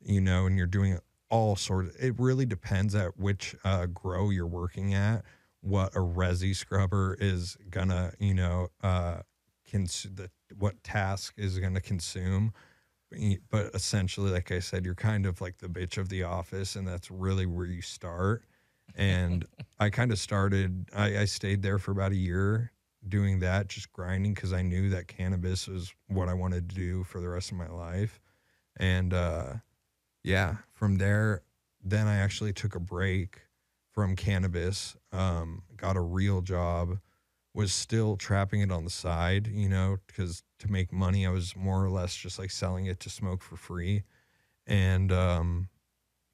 you 0.00 0.20
know, 0.20 0.46
and 0.46 0.56
you're 0.56 0.66
doing 0.66 0.98
all 1.30 1.56
sorts. 1.56 1.94
of. 1.94 2.02
It 2.02 2.14
really 2.18 2.46
depends 2.46 2.94
at 2.94 3.18
which 3.18 3.56
uh, 3.64 3.86
grow 3.86 4.30
you're 4.30 4.46
working 4.46 4.94
at. 4.94 5.24
What 5.60 5.94
a 5.96 6.00
resi 6.00 6.54
scrubber 6.54 7.16
is 7.18 7.56
gonna, 7.70 8.12
you 8.18 8.34
know, 8.34 8.68
uh, 8.82 9.20
cons- 9.70 10.06
the, 10.14 10.30
what 10.58 10.82
task 10.84 11.34
is 11.38 11.58
to 11.58 11.80
consume 11.80 12.52
but 13.50 13.70
essentially 13.74 14.30
like 14.30 14.50
i 14.50 14.58
said 14.58 14.84
you're 14.84 14.94
kind 14.94 15.26
of 15.26 15.40
like 15.40 15.58
the 15.58 15.68
bitch 15.68 15.98
of 15.98 16.08
the 16.08 16.22
office 16.22 16.74
and 16.76 16.86
that's 16.86 17.10
really 17.10 17.46
where 17.46 17.66
you 17.66 17.80
start 17.80 18.44
and 18.96 19.44
i 19.78 19.90
kind 19.90 20.10
of 20.12 20.18
started 20.18 20.88
I, 20.94 21.18
I 21.20 21.24
stayed 21.24 21.62
there 21.62 21.78
for 21.78 21.90
about 21.90 22.12
a 22.12 22.16
year 22.16 22.72
doing 23.06 23.40
that 23.40 23.68
just 23.68 23.92
grinding 23.92 24.34
because 24.34 24.52
i 24.52 24.62
knew 24.62 24.90
that 24.90 25.08
cannabis 25.08 25.68
was 25.68 25.92
what 26.08 26.28
i 26.28 26.34
wanted 26.34 26.68
to 26.70 26.74
do 26.74 27.04
for 27.04 27.20
the 27.20 27.28
rest 27.28 27.50
of 27.50 27.56
my 27.56 27.68
life 27.68 28.20
and 28.76 29.12
uh 29.12 29.54
yeah 30.22 30.56
from 30.72 30.96
there 30.96 31.42
then 31.82 32.06
i 32.06 32.16
actually 32.16 32.52
took 32.52 32.74
a 32.74 32.80
break 32.80 33.40
from 33.92 34.16
cannabis 34.16 34.96
um 35.12 35.62
got 35.76 35.96
a 35.96 36.00
real 36.00 36.40
job 36.40 36.98
was 37.54 37.72
still 37.72 38.16
trapping 38.16 38.60
it 38.60 38.72
on 38.72 38.84
the 38.84 38.90
side, 38.90 39.46
you 39.46 39.68
know, 39.68 39.98
because 40.08 40.42
to 40.58 40.70
make 40.70 40.92
money, 40.92 41.24
I 41.24 41.30
was 41.30 41.54
more 41.54 41.84
or 41.84 41.88
less 41.88 42.14
just 42.14 42.38
like 42.38 42.50
selling 42.50 42.86
it 42.86 42.98
to 43.00 43.10
smoke 43.10 43.42
for 43.42 43.56
free. 43.56 44.02
And 44.66 45.12
um, 45.12 45.68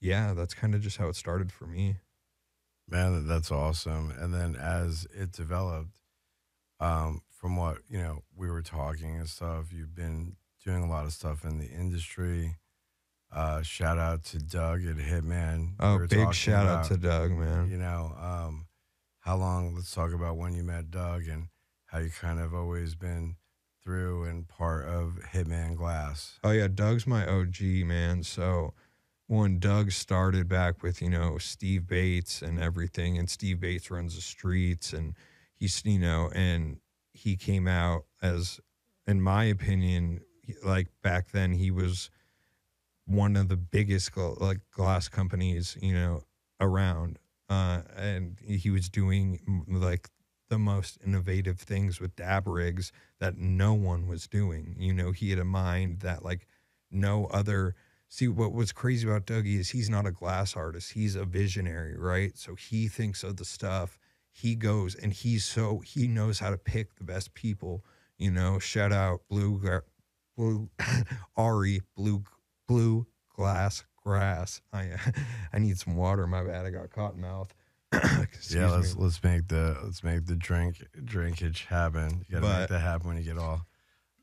yeah, 0.00 0.32
that's 0.32 0.54
kind 0.54 0.74
of 0.74 0.80
just 0.80 0.96
how 0.96 1.08
it 1.08 1.16
started 1.16 1.52
for 1.52 1.66
me. 1.66 1.96
Man, 2.90 3.26
that's 3.26 3.50
awesome. 3.50 4.12
And 4.18 4.34
then 4.34 4.56
as 4.56 5.06
it 5.14 5.32
developed, 5.32 5.98
um, 6.80 7.22
from 7.28 7.56
what 7.56 7.78
you 7.88 7.98
know, 7.98 8.22
we 8.36 8.50
were 8.50 8.62
talking 8.62 9.16
and 9.16 9.28
stuff. 9.28 9.72
You've 9.72 9.94
been 9.94 10.36
doing 10.64 10.82
a 10.82 10.88
lot 10.88 11.04
of 11.04 11.12
stuff 11.12 11.44
in 11.44 11.58
the 11.58 11.68
industry. 11.68 12.56
Uh, 13.32 13.62
shout 13.62 13.98
out 13.98 14.24
to 14.24 14.38
Doug 14.38 14.84
at 14.84 14.96
Hitman. 14.96 15.74
Oh, 15.78 15.98
We 15.98 16.06
big 16.08 16.34
shout 16.34 16.66
out 16.66 16.86
to 16.86 16.96
Doug, 16.96 17.30
man. 17.30 17.70
you 17.70 17.78
know 17.78 18.12
um, 18.20 18.66
how 19.20 19.36
long. 19.36 19.74
Let's 19.74 19.94
talk 19.94 20.12
about 20.12 20.36
when 20.36 20.54
you 20.54 20.64
met 20.64 20.90
Doug 20.90 21.28
and 21.28 21.48
how 21.86 21.98
you 21.98 22.10
kind 22.10 22.40
of 22.40 22.52
always 22.54 22.94
been 22.94 23.36
through 23.82 24.24
and 24.24 24.46
part 24.48 24.86
of 24.86 25.18
Hitman 25.32 25.76
Glass. 25.76 26.38
Oh 26.42 26.50
yeah, 26.50 26.68
Doug's 26.68 27.06
my 27.06 27.26
OG 27.26 27.60
man. 27.86 28.22
So 28.24 28.74
when 29.30 29.60
Doug 29.60 29.92
started 29.92 30.48
back 30.48 30.82
with 30.82 31.00
you 31.00 31.08
know 31.08 31.38
Steve 31.38 31.86
Bates 31.86 32.42
and 32.42 32.58
everything, 32.58 33.16
and 33.16 33.30
Steve 33.30 33.60
Bates 33.60 33.88
runs 33.88 34.16
the 34.16 34.20
streets, 34.20 34.92
and 34.92 35.14
he's 35.54 35.82
you 35.84 36.00
know, 36.00 36.32
and 36.34 36.78
he 37.12 37.36
came 37.36 37.68
out 37.68 38.06
as, 38.20 38.58
in 39.06 39.22
my 39.22 39.44
opinion, 39.44 40.20
like 40.64 40.88
back 41.04 41.30
then 41.30 41.52
he 41.52 41.70
was 41.70 42.10
one 43.06 43.36
of 43.36 43.48
the 43.48 43.56
biggest 43.56 44.16
like 44.16 44.58
glass 44.72 45.06
companies 45.06 45.76
you 45.80 45.94
know 45.94 46.24
around, 46.60 47.16
uh, 47.48 47.82
and 47.96 48.36
he 48.44 48.68
was 48.68 48.88
doing 48.88 49.64
like 49.68 50.08
the 50.48 50.58
most 50.58 50.98
innovative 51.06 51.60
things 51.60 52.00
with 52.00 52.16
dab 52.16 52.48
rigs 52.48 52.90
that 53.20 53.36
no 53.36 53.74
one 53.74 54.08
was 54.08 54.26
doing. 54.26 54.74
You 54.76 54.92
know, 54.92 55.12
he 55.12 55.30
had 55.30 55.38
a 55.38 55.44
mind 55.44 56.00
that 56.00 56.24
like 56.24 56.48
no 56.90 57.26
other. 57.26 57.76
See, 58.12 58.26
what 58.26 58.52
was 58.52 58.72
crazy 58.72 59.08
about 59.08 59.26
Dougie 59.26 59.60
is 59.60 59.70
he's 59.70 59.88
not 59.88 60.04
a 60.04 60.10
glass 60.10 60.56
artist. 60.56 60.92
He's 60.92 61.14
a 61.14 61.24
visionary, 61.24 61.96
right? 61.96 62.36
So 62.36 62.56
he 62.56 62.88
thinks 62.88 63.22
of 63.22 63.36
the 63.36 63.44
stuff 63.44 64.00
he 64.32 64.56
goes 64.56 64.96
and 64.96 65.12
he's 65.12 65.44
so 65.44 65.78
he 65.78 66.08
knows 66.08 66.40
how 66.40 66.50
to 66.50 66.58
pick 66.58 66.96
the 66.96 67.04
best 67.04 67.34
people. 67.34 67.84
You 68.18 68.32
know, 68.32 68.58
shout 68.58 68.92
out 68.92 69.20
Blue 69.28 69.60
Blue 70.36 70.68
Ari 71.36 71.82
Blue 71.96 72.24
Blue 72.66 73.06
Glass 73.36 73.84
Grass. 74.02 74.60
I 74.72 74.90
I 75.52 75.60
need 75.60 75.78
some 75.78 75.96
water. 75.96 76.26
My 76.26 76.42
bad. 76.42 76.66
I 76.66 76.70
got 76.70 76.90
cotton 76.90 77.20
mouth. 77.20 77.54
Yeah, 78.50 78.70
let's 78.70 78.96
me. 78.96 79.04
let's 79.04 79.22
make 79.22 79.46
the 79.48 79.76
let's 79.84 80.02
make 80.02 80.26
the 80.26 80.34
drink 80.34 80.84
drinkage 81.04 81.66
happen. 81.66 82.24
You 82.28 82.40
gotta 82.40 82.60
make 82.60 82.68
that 82.68 82.80
happen 82.80 83.08
when 83.08 83.16
you 83.18 83.22
get 83.22 83.38
all 83.38 83.66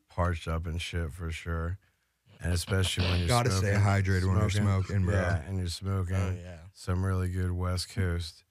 parched 0.10 0.48
up 0.48 0.66
and 0.66 0.82
shit 0.82 1.14
for 1.14 1.32
sure. 1.32 1.78
And 2.42 2.54
especially 2.54 3.06
when 3.06 3.20
you're 3.20 3.28
Gotta 3.28 3.52
stay 3.52 3.74
smoking- 3.74 3.82
hydrated 3.82 4.28
when 4.28 4.38
you're 4.38 4.50
smoking, 4.50 5.06
bro. 5.06 5.14
Yeah, 5.16 5.42
and 5.48 5.58
you're 5.58 5.68
smoking 5.68 6.16
Oh 6.16 6.36
yeah. 6.40 6.58
some 6.74 7.04
really 7.06 7.30
good 7.30 7.52
West 7.52 7.90
Coast 7.90 8.44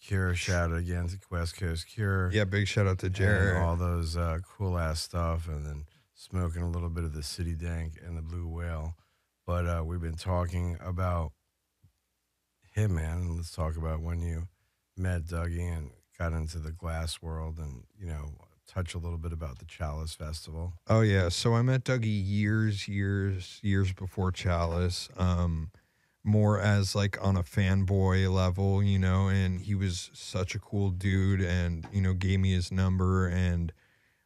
Cure. 0.00 0.34
Shout 0.34 0.70
out 0.70 0.76
again 0.78 1.08
to 1.08 1.18
West 1.30 1.56
Coast 1.56 1.86
Cure. 1.88 2.30
Yeah, 2.32 2.44
big 2.44 2.68
shout 2.68 2.86
out 2.86 2.98
to 3.00 3.06
and 3.06 3.14
Jared. 3.14 3.56
all 3.62 3.76
those 3.76 4.16
uh, 4.16 4.38
cool 4.46 4.78
ass 4.78 5.00
stuff, 5.00 5.48
and 5.48 5.66
then 5.66 5.84
smoking 6.14 6.62
a 6.62 6.68
little 6.70 6.90
bit 6.90 7.04
of 7.04 7.12
the 7.12 7.22
City 7.22 7.54
Dank 7.54 7.94
and 8.04 8.16
the 8.16 8.22
Blue 8.22 8.46
Whale. 8.46 8.94
But 9.46 9.66
uh, 9.66 9.82
we've 9.84 10.00
been 10.00 10.14
talking 10.16 10.78
about 10.80 11.32
him, 12.72 12.94
man. 12.94 13.36
Let's 13.36 13.50
talk 13.50 13.76
about 13.76 14.00
when 14.00 14.20
you 14.20 14.48
met 14.96 15.24
Dougie 15.24 15.76
and 15.76 15.90
got 16.18 16.32
into 16.32 16.58
the 16.58 16.72
glass 16.72 17.20
world, 17.20 17.58
and 17.58 17.84
you 17.98 18.06
know, 18.06 18.34
touch 18.66 18.94
a 18.94 18.98
little 18.98 19.18
bit 19.18 19.32
about 19.32 19.58
the 19.58 19.64
Chalice 19.64 20.14
Festival. 20.14 20.74
Oh 20.88 21.00
yeah, 21.00 21.28
so 21.28 21.54
I 21.54 21.62
met 21.62 21.84
Dougie 21.84 22.22
years, 22.24 22.88
years, 22.88 23.60
years 23.62 23.92
before 23.92 24.32
Chalice. 24.32 25.08
Um, 25.16 25.70
more 26.24 26.58
as 26.58 26.94
like 26.94 27.22
on 27.22 27.36
a 27.36 27.42
fanboy 27.42 28.32
level, 28.32 28.82
you 28.82 28.98
know, 28.98 29.28
and 29.28 29.60
he 29.60 29.74
was 29.74 30.10
such 30.14 30.54
a 30.54 30.58
cool 30.58 30.90
dude, 30.90 31.42
and 31.42 31.86
you 31.92 32.00
know, 32.00 32.14
gave 32.14 32.40
me 32.40 32.52
his 32.52 32.72
number, 32.72 33.28
and 33.28 33.72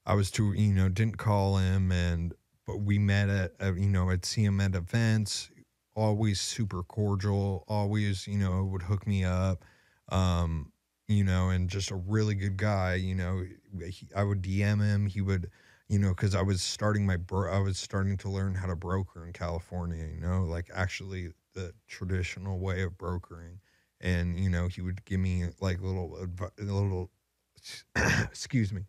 I 0.07 0.15
was 0.15 0.31
too, 0.31 0.53
you 0.53 0.73
know, 0.73 0.89
didn't 0.89 1.19
call 1.19 1.57
him, 1.59 1.91
and 1.91 2.33
but 2.67 2.79
we 2.79 2.99
met 2.99 3.29
at, 3.29 3.53
at 3.61 3.77
you 3.77 3.89
know, 3.89 4.11
I'd 4.11 4.25
see 4.25 4.45
him 4.45 4.61
at 4.61 4.75
events. 4.75 5.51
Always 5.97 6.41
super 6.41 6.85
cordial. 6.85 7.65
Always, 7.67 8.27
you 8.29 8.39
know, 8.39 8.65
would 8.65 8.83
hook 8.83 9.07
me 9.07 9.25
up. 9.25 9.65
Um, 10.11 10.71
you 11.09 11.25
know, 11.25 11.51
and 11.51 11.69
just 11.71 11.91
a 11.91 11.97
really 11.97 12.35
good 12.35 12.57
guy. 12.57 12.95
You 12.95 13.15
know, 13.15 13.45
he, 13.87 14.09
I 14.15 14.23
would 14.25 14.43
DM 14.43 14.81
him. 14.81 15.07
He 15.07 15.21
would 15.21 15.51
you 15.89 15.99
know, 15.99 16.11
because 16.11 16.35
I 16.35 16.43
was 16.43 16.61
starting 16.61 17.07
my 17.07 17.17
bro- 17.17 17.51
I 17.53 17.61
was 17.61 17.79
starting 17.79 18.17
to 18.19 18.29
learn 18.29 18.55
how 18.55 18.67
to 18.67 18.77
broker 18.77 19.27
in 19.27 19.33
California, 19.33 20.05
you 20.15 20.21
know, 20.21 20.45
like 20.45 20.71
actually 20.75 21.31
the 21.55 21.73
traditional 21.87 22.59
way 22.59 22.83
of 22.83 22.99
brokering, 22.99 23.61
and 24.01 24.39
you 24.39 24.51
know, 24.51 24.69
he 24.69 24.83
would 24.83 25.05
give 25.07 25.21
me 25.21 25.47
like 25.61 25.81
little 25.81 26.19
little, 26.59 27.11
excuse 27.97 28.73
me, 28.73 28.83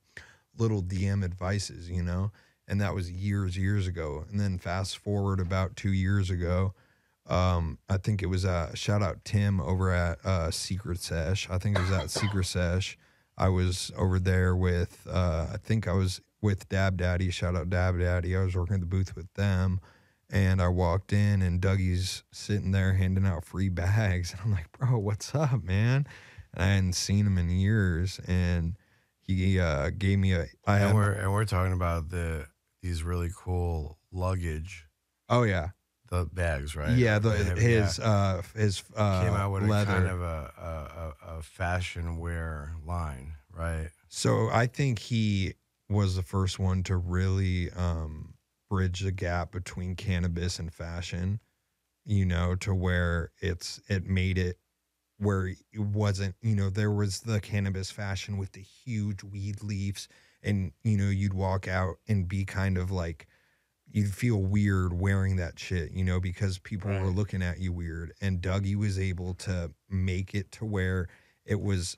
little 0.58 0.82
DM 0.82 1.24
advices, 1.24 1.90
you 1.90 2.04
know, 2.04 2.32
and 2.68 2.82
that 2.82 2.94
was 2.96 3.12
years 3.12 3.58
years 3.58 3.88
ago, 3.88 4.26
and 4.30 4.40
then 4.40 4.58
fast 4.58 4.98
forward 4.98 5.40
about 5.40 5.76
two 5.76 5.94
years 5.94 6.30
ago. 6.30 6.74
Um, 7.30 7.78
I 7.90 7.98
think 7.98 8.24
it 8.24 8.28
was 8.28 8.46
uh 8.46 8.74
shout 8.74 9.02
out 9.02 9.24
Tim 9.24 9.60
over 9.60 9.92
at 9.92 10.24
uh 10.26 10.52
Secret 10.52 11.00
Sesh. 11.00 11.50
I 11.50 11.58
think 11.58 11.78
it 11.78 11.82
was 11.82 11.92
at 11.92 12.10
Secret 12.10 12.46
Sesh. 12.46 12.98
I 13.38 13.50
was 13.50 13.92
over 13.98 14.20
there 14.20 14.56
with 14.56 15.08
uh 15.10 15.48
I 15.54 15.58
think 15.58 15.88
I 15.88 15.94
was 15.94 16.22
with 16.42 16.68
Dab 16.70 16.98
Daddy. 16.98 17.30
Shout 17.30 17.56
out 17.56 17.70
Dab 17.70 18.00
Daddy. 18.00 18.36
I 18.36 18.44
was 18.44 18.56
working 18.56 18.76
at 18.76 18.82
the 18.82 18.88
booth 18.88 19.16
with 19.16 19.32
them. 19.34 19.80
And 20.32 20.62
I 20.62 20.68
walked 20.68 21.12
in 21.12 21.42
and 21.42 21.60
Dougie's 21.60 22.24
sitting 22.32 22.72
there 22.72 22.94
handing 22.94 23.26
out 23.26 23.46
free 23.46 23.70
bags. 23.70 24.32
And 24.34 24.42
I'm 24.44 24.52
like, 24.52 24.72
bro, 24.72 25.00
what's 25.00 25.34
up, 25.34 25.64
man? 25.64 26.06
And 26.54 26.64
I 26.64 26.68
hadn't 26.68 26.94
seen 26.94 27.26
him 27.26 27.38
in 27.40 27.50
years. 27.50 28.20
And 28.28 28.76
he 29.22 29.60
uh, 29.60 29.92
gave 29.96 30.18
me 30.20 30.34
a 30.34 30.48
I 30.66 30.80
and 30.80 30.96
we're 30.96 31.12
and 31.12 31.32
we're 31.32 31.46
talking 31.46 31.74
about 31.74 32.10
the 32.10 32.48
these 32.82 33.04
really 33.04 33.30
cool 33.36 34.00
luggage, 34.12 34.88
oh 35.30 35.44
yeah. 35.44 35.70
The 36.10 36.26
bags, 36.26 36.76
right? 36.76 36.98
Yeah, 36.98 37.20
the, 37.20 37.32
have- 37.32 37.58
his 37.58 38.00
uh 38.00 38.42
his 38.56 38.84
uh 38.96 39.24
came 39.24 39.34
out 39.34 39.52
with 39.52 39.64
leather. 39.70 39.92
a 39.92 39.96
kind 39.96 40.08
of 40.08 40.22
a, 40.22 40.54
a, 41.26 41.34
a, 41.34 41.38
a 41.38 41.42
fashion 41.42 42.18
wear 42.18 42.74
line, 42.86 43.36
right? 43.56 43.90
So 44.08 44.50
I 44.52 44.68
think 44.68 45.00
he 45.00 45.54
was 45.90 46.16
the 46.16 46.24
first 46.24 46.60
one 46.60 46.84
to 46.84 46.98
really 46.98 47.72
um, 47.72 48.34
bridge 48.70 49.02
the 49.02 49.12
gap 49.12 49.52
between 49.52 49.96
cannabis 49.96 50.60
and 50.60 50.74
fashion. 50.74 51.40
You 52.06 52.26
know, 52.26 52.56
to 52.56 52.74
where 52.74 53.32
it's 53.40 53.80
it 53.88 54.06
made 54.08 54.38
it 54.40 54.58
where 55.20 55.48
it 55.48 55.58
wasn't. 55.80 56.36
You 56.42 56.56
know, 56.56 56.70
there 56.70 56.92
was 56.92 57.20
the 57.22 57.40
cannabis 57.40 57.92
fashion 57.92 58.38
with 58.38 58.54
the 58.54 58.62
huge 58.62 59.24
weed 59.24 59.62
leaves, 59.62 60.08
and 60.42 60.72
you 60.84 60.98
know, 60.98 61.10
you'd 61.10 61.34
walk 61.36 61.68
out 61.68 61.98
and 62.08 62.28
be 62.28 62.46
kind 62.46 62.78
of 62.78 62.90
like 62.90 63.28
you'd 63.92 64.14
feel 64.14 64.42
weird 64.42 64.94
wearing 64.94 65.36
that 65.38 65.58
shit, 65.60 65.92
you 65.92 66.04
know, 66.04 66.20
because 66.20 66.60
people 66.60 66.92
were 66.92 67.08
looking 67.08 67.42
at 67.42 67.60
you 67.60 67.72
weird. 67.72 68.14
And 68.22 68.42
Dougie 68.42 68.76
was 68.76 69.00
able 69.00 69.34
to 69.36 69.72
make 69.90 70.36
it 70.36 70.52
to 70.54 70.66
where 70.66 71.08
it 71.46 71.60
was 71.60 71.98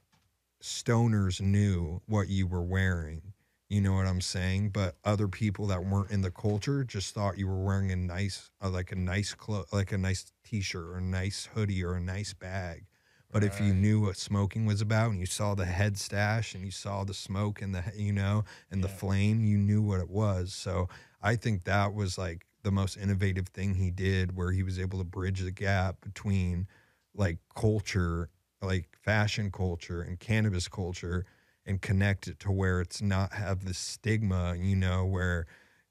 stoners 0.64 1.42
knew 1.42 2.02
what 2.06 2.30
you 2.30 2.48
were 2.48 2.64
wearing. 2.64 3.34
You 3.70 3.82
know 3.82 3.94
what 3.94 4.06
I'm 4.06 4.22
saying? 4.22 4.72
But 4.72 4.96
other 5.06 5.28
people 5.28 5.68
that 5.68 5.86
weren't 5.86 6.12
in 6.12 6.22
the 6.22 6.32
culture 6.32 6.84
just 6.84 7.14
thought 7.14 7.38
you 7.38 7.48
were 7.48 7.64
wearing 7.64 7.92
a 7.92 7.96
nice, 7.96 8.52
uh, 8.62 8.70
like 8.70 8.92
a 8.92 8.96
nice 8.96 9.34
clo- 9.34 9.66
like 9.72 9.94
a 9.94 9.98
nice 9.98 10.32
t-shirt 10.44 10.84
or 10.84 10.98
a 10.98 11.02
nice 11.02 11.48
hoodie 11.54 11.84
or 11.84 11.94
a 11.94 12.02
nice 12.02 12.34
bag. 12.34 12.86
But 13.32 13.44
if 13.44 13.62
you 13.62 13.74
knew 13.74 14.02
what 14.02 14.18
smoking 14.18 14.66
was 14.66 14.82
about 14.82 15.12
and 15.12 15.20
you 15.20 15.26
saw 15.26 15.56
the 15.56 15.66
head 15.66 15.98
stash 15.98 16.54
and 16.54 16.66
you 16.66 16.72
saw 16.72 17.04
the 17.04 17.14
smoke 17.14 17.62
and 17.62 17.74
the, 17.74 17.84
you 17.96 18.12
know, 18.12 18.44
and 18.70 18.84
the 18.84 18.90
flame, 18.90 19.44
you 19.46 19.58
knew 19.58 19.82
what 19.82 20.02
it 20.02 20.10
was. 20.10 20.54
So 20.54 20.90
I 21.22 21.36
think 21.38 21.64
that 21.64 21.94
was 21.94 22.18
like 22.18 22.46
the 22.64 22.72
most 22.72 22.98
innovative 22.98 23.48
thing 23.48 23.76
he 23.76 23.90
did 23.90 24.36
where 24.36 24.52
he 24.52 24.64
was 24.64 24.78
able 24.78 25.00
to 25.00 25.06
bridge 25.06 25.40
the 25.40 25.52
gap 25.52 26.02
between 26.02 26.68
like 27.16 27.38
culture, 27.56 28.30
like 28.62 28.90
fashion 29.02 29.50
culture 29.52 30.02
and 30.02 30.20
cannabis 30.20 30.68
culture 30.68 31.26
and 31.66 31.82
connect 31.82 32.28
it 32.28 32.40
to 32.40 32.52
where 32.52 32.82
it's 32.82 33.02
not 33.02 33.34
have 33.34 33.66
the 33.66 33.74
stigma, 33.74 34.56
you 34.58 34.76
know, 34.76 35.06
where 35.06 35.46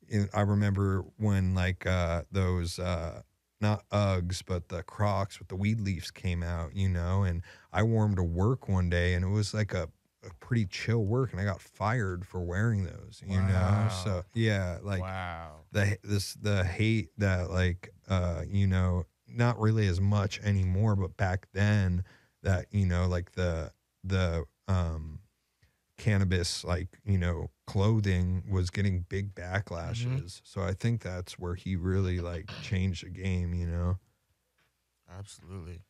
in, 0.09 0.29
I 0.35 0.43
remember 0.43 1.05
when 1.17 1.55
like 1.55 1.87
uh 1.87 2.23
those 2.31 2.79
uh 2.79 3.23
not 3.61 3.89
Uggs, 3.91 4.43
but 4.45 4.69
the 4.69 4.83
Crocs 4.83 5.39
with 5.39 5.49
the 5.49 5.57
weed 5.57 5.81
leaves 5.81 6.11
came 6.11 6.43
out, 6.43 6.75
you 6.75 6.89
know, 6.89 7.23
and 7.23 7.43
I 7.73 7.83
wore 7.83 8.07
them 8.07 8.17
to 8.17 8.23
work 8.23 8.69
one 8.69 8.89
day 8.91 9.15
and 9.15 9.25
it 9.25 9.29
was 9.29 9.55
like 9.55 9.75
a, 9.75 9.89
a 10.25 10.35
pretty 10.41 10.67
chill 10.67 11.05
work 11.05 11.33
and 11.33 11.41
I 11.41 11.45
got 11.45 11.61
fired 11.61 12.27
for 12.27 12.41
wearing 12.41 12.85
those, 12.85 13.23
you 13.27 13.43
know? 13.43 13.87
So 13.89 14.25
yeah, 14.35 14.79
like 14.83 15.01
wow. 15.03 15.61
the 15.73 15.99
this 16.03 16.35
the 16.35 16.65
hate 16.65 17.11
that 17.19 17.51
like 17.51 17.91
uh 18.09 18.43
you 18.49 18.67
know 18.67 19.05
not 19.29 19.59
really 19.61 19.87
as 19.87 20.01
much 20.01 20.41
anymore 20.41 20.97
but 20.97 21.17
back 21.17 21.47
then 21.53 22.05
that 22.43 22.67
you 22.73 22.85
know 22.87 23.07
like 23.07 23.33
the 23.33 23.73
the 24.05 24.45
um 24.69 25.20
cannabis 26.01 26.65
like 26.65 26.89
you 27.05 27.19
know 27.19 27.51
clothing 27.67 28.43
was 28.51 28.71
getting 28.71 29.05
big 29.09 29.35
backlashes 29.35 30.41
so 30.45 30.63
i 30.63 30.73
think 30.73 31.03
that's 31.03 31.39
where 31.39 31.55
he 31.55 31.77
really 31.77 32.19
like 32.21 32.51
changed 32.63 33.05
the 33.05 33.11
game 33.11 33.55
you 33.55 33.67
know 33.67 33.99
Absolutely. 35.19 35.83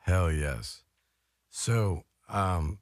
Hell 0.00 0.30
yes. 0.30 0.82
So, 1.50 2.04
um, 2.28 2.78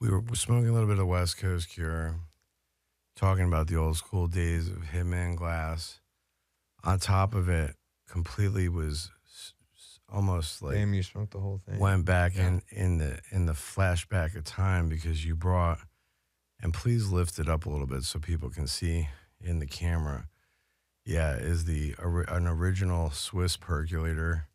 we 0.00 0.08
were 0.08 0.22
smoking 0.34 0.68
a 0.68 0.72
little 0.72 0.88
bit 0.88 0.98
of 0.98 1.06
West 1.06 1.38
Coast 1.38 1.68
Cure, 1.70 2.20
talking 3.16 3.44
about 3.44 3.66
the 3.66 3.76
old 3.76 3.96
school 3.96 4.26
days 4.26 4.68
of 4.68 4.78
Hitman 4.94 5.36
Glass. 5.36 6.00
On 6.84 6.98
top 6.98 7.34
of 7.34 7.48
it, 7.48 7.76
completely 8.08 8.68
was 8.68 9.10
almost 10.12 10.62
like 10.62 10.74
damn 10.74 10.92
you 10.94 11.02
smoked 11.02 11.32
the 11.32 11.38
whole 11.40 11.60
thing. 11.66 11.78
went 11.78 12.04
back 12.04 12.34
Yeah. 12.36 12.48
in 12.48 12.62
in 12.70 12.98
the 12.98 13.20
in 13.30 13.46
the 13.46 13.52
flashback 13.52 14.34
of 14.36 14.44
time 14.44 14.88
because 14.88 15.24
you 15.24 15.34
brought 15.34 15.78
and 16.60 16.74
please 16.74 17.08
lift 17.08 17.38
it 17.38 17.48
up 17.48 17.66
a 17.66 17.70
little 17.70 17.86
bit 17.86 18.02
so 18.04 18.18
people 18.18 18.50
can 18.50 18.66
see 18.66 19.08
in 19.40 19.58
the 19.60 19.66
camera. 19.66 20.28
Yeah 21.04 21.34
is 21.36 21.64
the 21.64 21.94
an 21.98 22.46
original 22.46 23.10
swiss 23.10 23.56
percolator 23.56 24.46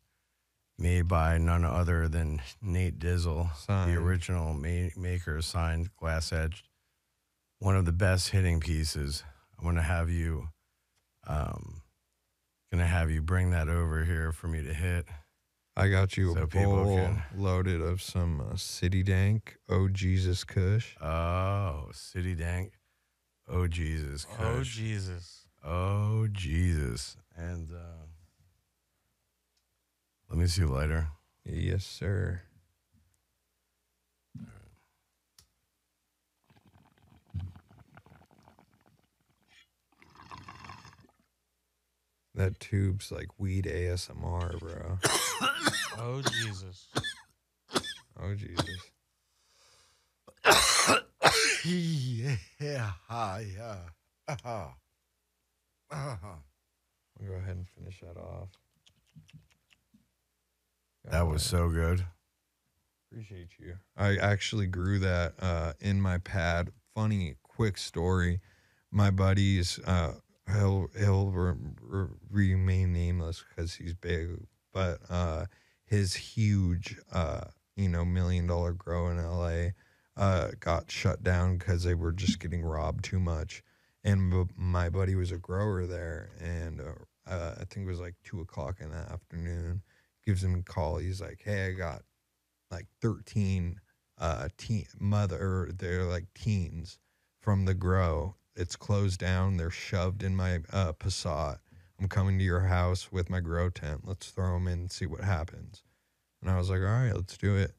made 0.78 1.08
by 1.08 1.38
none 1.38 1.64
other 1.64 2.06
than 2.06 2.40
nate 2.62 2.98
dizzle 2.98 3.54
Signed. 3.56 3.90
the 3.90 3.96
original 3.98 4.52
ma- 4.54 4.90
maker 4.96 5.40
signed 5.42 5.90
glass 5.96 6.32
edged. 6.32 6.68
One 7.58 7.76
of 7.76 7.86
the 7.86 7.92
best 7.92 8.28
hitting 8.30 8.60
pieces. 8.60 9.24
I'm 9.58 9.64
going 9.64 9.76
to 9.76 9.82
have 9.82 10.10
you 10.10 10.48
um 11.26 11.80
to 12.72 12.84
have 12.84 13.10
you 13.10 13.22
bring 13.22 13.50
that 13.52 13.70
over 13.70 14.04
here 14.04 14.32
for 14.32 14.48
me 14.48 14.62
to 14.62 14.74
hit 14.74 15.06
i 15.76 15.88
got 15.88 16.16
you 16.16 16.30
a 16.32 16.34
So 16.34 16.46
people 16.46 16.74
bowl 16.84 16.96
can- 16.96 17.22
loaded 17.36 17.80
of 17.80 18.00
some 18.02 18.40
uh, 18.40 18.56
city 18.56 19.02
dank 19.02 19.56
oh 19.68 19.88
jesus 19.88 20.44
kush 20.44 20.96
Oh, 21.00 21.88
City 21.92 22.34
Dank. 22.34 22.72
Oh 23.48 23.66
Jesus. 23.68 24.24
Kush. 24.24 24.38
Oh 24.40 24.62
Jesus. 24.62 25.46
Oh 25.64 26.26
Jesus. 26.32 27.16
And 27.36 27.70
uh 27.70 28.06
let 30.30 30.38
me 30.38 30.46
see 30.46 30.64
lighter. 30.64 31.08
yes 31.44 31.84
sir 31.84 32.42
That 42.36 42.60
tube's 42.60 43.10
like 43.10 43.28
weed 43.38 43.64
ASMR, 43.64 44.60
bro. 44.60 44.98
Oh 45.98 46.20
Jesus. 46.20 46.88
Oh 48.20 48.34
Jesus. 48.34 48.90
yeah, 52.60 52.90
ah, 53.08 53.38
yeah. 53.38 53.76
Uh-huh. 54.28 54.66
Uh-huh. 55.90 56.26
I'll 57.18 57.26
go 57.26 57.32
ahead 57.32 57.56
and 57.56 57.66
finish 57.66 58.00
that 58.00 58.20
off. 58.20 58.50
That 61.10 61.26
was 61.26 61.42
so 61.42 61.70
good. 61.70 62.04
Appreciate 63.10 63.48
you. 63.58 63.76
I 63.96 64.16
actually 64.16 64.66
grew 64.66 64.98
that 64.98 65.32
uh, 65.40 65.72
in 65.80 66.02
my 66.02 66.18
pad. 66.18 66.72
Funny, 66.94 67.36
quick 67.42 67.78
story. 67.78 68.40
My 68.90 69.10
buddies, 69.10 69.80
uh, 69.86 70.12
he'll 70.52 70.88
he'll 70.98 71.30
re- 71.30 71.54
re- 71.80 72.08
remain 72.30 72.92
nameless 72.92 73.44
because 73.48 73.74
he's 73.74 73.94
big, 73.94 74.46
but 74.72 74.98
uh, 75.08 75.46
his 75.84 76.14
huge, 76.14 76.96
uh, 77.12 77.42
you 77.76 77.88
know, 77.88 78.04
million 78.04 78.46
dollar 78.46 78.72
grow 78.72 79.08
in 79.08 79.18
L.A. 79.18 79.74
Uh, 80.16 80.50
got 80.60 80.90
shut 80.90 81.22
down 81.22 81.58
because 81.58 81.82
they 81.84 81.94
were 81.94 82.12
just 82.12 82.40
getting 82.40 82.62
robbed 82.62 83.04
too 83.04 83.20
much. 83.20 83.62
And 84.02 84.30
b- 84.30 84.54
my 84.56 84.88
buddy 84.88 85.14
was 85.14 85.32
a 85.32 85.38
grower 85.38 85.86
there, 85.86 86.30
and 86.40 86.80
uh, 86.80 87.30
uh, 87.30 87.54
I 87.60 87.64
think 87.64 87.86
it 87.86 87.90
was 87.90 88.00
like 88.00 88.14
two 88.24 88.40
o'clock 88.40 88.76
in 88.80 88.90
the 88.90 88.96
afternoon. 88.96 89.82
Gives 90.24 90.42
him 90.42 90.54
a 90.54 90.62
call. 90.62 90.96
He's 90.98 91.20
like, 91.20 91.40
"Hey, 91.44 91.66
I 91.68 91.70
got 91.72 92.02
like 92.70 92.86
13 93.00 93.80
uh 94.18 94.48
teen 94.56 94.86
mother 94.98 95.70
they're 95.78 96.04
like 96.04 96.26
teens 96.34 96.98
from 97.40 97.64
the 97.64 97.74
grow 97.74 98.34
it's 98.56 98.76
closed 98.76 99.20
down 99.20 99.56
they're 99.56 99.70
shoved 99.70 100.22
in 100.22 100.34
my 100.34 100.60
uh 100.72 100.92
passat. 100.92 101.58
I'm 102.00 102.08
coming 102.08 102.38
to 102.38 102.44
your 102.44 102.60
house 102.60 103.10
with 103.12 103.30
my 103.30 103.40
grow 103.40 103.70
tent 103.70 104.02
let's 104.04 104.30
throw 104.30 104.54
them 104.54 104.68
in 104.68 104.80
and 104.80 104.92
see 104.92 105.06
what 105.06 105.22
happens. 105.22 105.82
And 106.42 106.50
i 106.50 106.56
was 106.56 106.70
like 106.70 106.80
all 106.80 106.86
right 106.86 107.14
let's 107.14 107.36
do 107.36 107.56
it. 107.56 107.72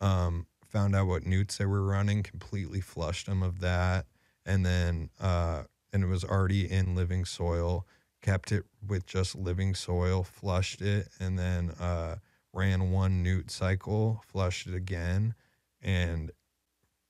Um 0.00 0.46
found 0.68 0.94
out 0.94 1.06
what 1.06 1.26
newts 1.26 1.56
they 1.56 1.66
were 1.66 1.84
running 1.84 2.22
completely 2.22 2.80
flushed 2.80 3.26
them 3.26 3.42
of 3.42 3.60
that. 3.60 4.06
And 4.44 4.64
then 4.64 5.10
uh 5.20 5.64
and 5.92 6.02
it 6.02 6.08
was 6.08 6.24
already 6.24 6.70
in 6.70 6.94
living 6.94 7.24
soil 7.24 7.86
kept 8.22 8.50
it 8.50 8.64
with 8.86 9.06
just 9.06 9.36
living 9.36 9.74
soil 9.74 10.24
flushed 10.24 10.82
it 10.82 11.08
and 11.20 11.38
then 11.38 11.70
uh 11.80 12.16
ran 12.56 12.90
one 12.90 13.22
newt 13.22 13.50
cycle, 13.50 14.22
flushed 14.26 14.66
it 14.66 14.74
again, 14.74 15.34
and 15.82 16.32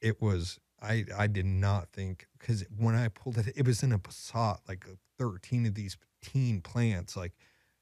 it 0.01 0.21
was 0.21 0.59
I 0.87 1.05
I 1.17 1.27
did 1.27 1.47
not 1.47 1.89
think 1.93 2.27
because 2.39 2.65
when 2.77 2.95
I 2.95 3.09
pulled 3.09 3.39
it, 3.39 3.53
it 3.57 3.67
was 3.67 3.83
in 3.83 3.93
a 3.93 3.99
Passat, 3.99 4.59
like 4.69 4.87
thirteen 5.19 5.67
of 5.67 5.75
these 5.75 5.97
teen 6.23 6.61
plants, 6.61 7.17
like 7.17 7.33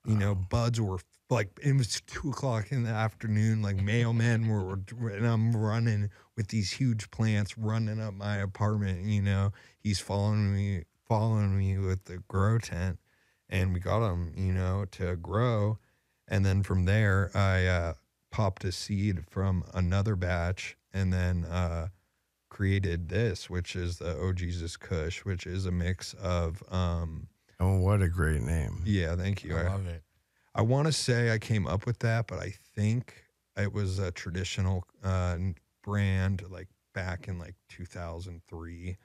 you 0.07 0.17
know, 0.17 0.35
Wow. 0.35 0.47
buds 0.51 0.81
were 0.81 0.99
like 1.31 1.59
it 1.63 1.77
was 1.77 2.01
two 2.07 2.31
o'clock 2.31 2.71
in 2.73 2.85
the 2.85 2.91
afternoon, 2.91 3.63
like 3.63 3.77
mailmen 3.77 4.49
were, 4.49 4.81
and 5.11 5.27
I'm 5.27 5.57
running 5.57 6.11
with 6.37 6.49
these 6.49 6.73
huge 6.73 7.11
plants 7.11 7.57
running 7.57 8.01
up 8.01 8.15
my 8.15 8.37
apartment. 8.37 9.05
You 9.05 9.23
know, 9.23 9.53
he's 9.79 10.01
following 10.01 10.55
me, 10.55 10.85
following 11.09 11.57
me 11.59 11.79
with 11.79 12.05
the 12.05 12.19
grow 12.29 12.59
tent, 12.59 12.99
and 13.49 13.73
we 13.73 13.81
got 13.81 14.09
him, 14.11 14.33
you 14.37 14.53
know, 14.53 14.85
to 14.93 15.17
grow 15.17 15.79
and 16.29 16.45
then 16.45 16.63
from 16.63 16.85
there 16.87 17.31
i 17.35 17.67
uh, 17.67 17.95
popped 18.31 18.65
a 18.65 18.73
seed 18.73 19.25
from 19.29 19.65
another 19.75 20.17
batch 20.17 20.77
and 20.93 21.13
then 21.13 21.45
uh, 21.45 21.89
created 22.55 23.09
this 23.09 23.51
which 23.51 23.75
is 23.75 23.99
the 23.99 24.17
oh 24.17 24.33
jesus 24.33 24.77
kush 24.77 25.25
which 25.25 25.45
is 25.45 25.67
a 25.67 25.73
mix 25.73 26.15
of 26.15 26.63
um, 26.71 27.27
Oh, 27.59 27.79
what 27.79 28.01
a 28.01 28.09
great 28.09 28.43
name. 28.43 28.83
yeah 28.85 29.17
thank 29.17 29.43
you 29.43 29.57
I 29.57 29.63
i, 29.63 29.69
love 29.69 29.87
it. 29.89 30.03
I 30.55 30.63
want 30.63 30.87
to 30.87 30.93
say 30.93 31.33
i 31.33 31.39
came 31.39 31.67
up 31.67 31.85
with 31.85 31.99
that 32.01 32.29
but 32.29 32.39
i 32.39 32.55
think 32.77 33.25
it 33.57 33.73
was 33.73 33.99
a 33.99 34.13
traditional 34.13 34.85
uh, 35.03 35.37
brand 35.83 36.45
like 36.49 36.69
back 36.95 37.27
in 37.27 37.41
like 37.41 37.57
2003 37.71 38.97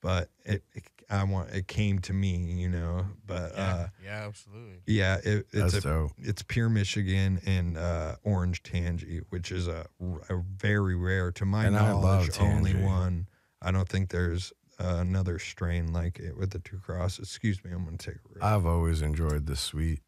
but 0.00 0.28
it, 0.44 0.62
it 0.74 0.84
i 1.10 1.24
want 1.24 1.50
it 1.50 1.66
came 1.66 1.98
to 1.98 2.12
me 2.12 2.36
you 2.36 2.68
know 2.68 3.04
but 3.26 3.52
Yeah, 3.56 3.62
uh 3.72 3.88
yeah, 4.04 4.26
absolutely. 4.26 4.76
yeah 4.86 5.16
it, 5.16 5.46
it's 5.52 5.72
That's 5.72 5.74
a 5.74 5.80
dope. 5.80 6.12
it's 6.18 6.42
pure 6.42 6.68
Michigan 6.68 7.40
and 7.46 7.76
uh, 7.76 8.16
orange 8.22 8.62
tangy, 8.62 9.20
which 9.30 9.50
is 9.52 9.66
a, 9.68 9.86
a 10.28 10.36
very 10.56 10.94
rare, 10.94 11.32
to 11.32 11.44
my 11.44 11.66
And 11.66 11.74
knowledge, 11.74 12.30
only 12.40 12.74
one. 12.74 13.26
I 13.62 13.70
don't 13.72 13.88
think 13.88 14.10
there's 14.10 14.52
uh, 14.78 14.96
another 15.00 15.38
strain 15.38 15.92
like 15.92 16.18
it 16.18 16.36
with 16.38 16.50
the 16.50 16.58
two 16.60 16.78
crosses. 16.78 17.28
Excuse 17.28 17.62
me, 17.64 17.70
I'm 17.72 17.84
gonna 17.84 17.96
take 17.98 18.14
a 18.16 18.28
rip. 18.34 18.42
I've 18.44 18.64
always 18.66 19.02
enjoyed 19.02 19.46
the 19.46 19.56
sweet 19.56 20.00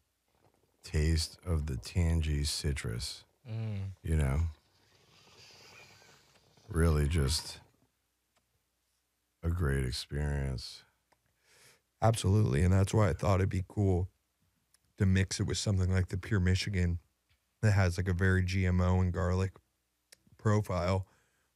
taste 0.83 1.37
of 1.45 1.65
the 1.67 1.77
tangy 1.77 2.43
citrus. 2.45 3.23
Mm. 3.49 3.91
You 4.03 4.15
know, 4.17 4.39
really 6.69 7.07
just 7.07 7.59
a 9.43 9.49
great 9.49 9.85
experience. 9.85 10.83
Absolutely, 12.01 12.63
and 12.63 12.73
that's 12.73 12.93
why 12.93 13.09
I 13.09 13.13
thought 13.13 13.39
it'd 13.39 13.49
be 13.49 13.63
cool 13.67 14.09
to 14.97 15.05
mix 15.05 15.39
it 15.39 15.43
with 15.43 15.57
something 15.57 15.91
like 15.91 16.09
the 16.09 16.17
pure 16.17 16.39
Michigan 16.39 16.99
that 17.61 17.71
has 17.71 17.97
like 17.97 18.07
a 18.07 18.13
very 18.13 18.43
GMO 18.43 19.01
and 19.01 19.11
garlic 19.13 19.51
profile 20.37 21.07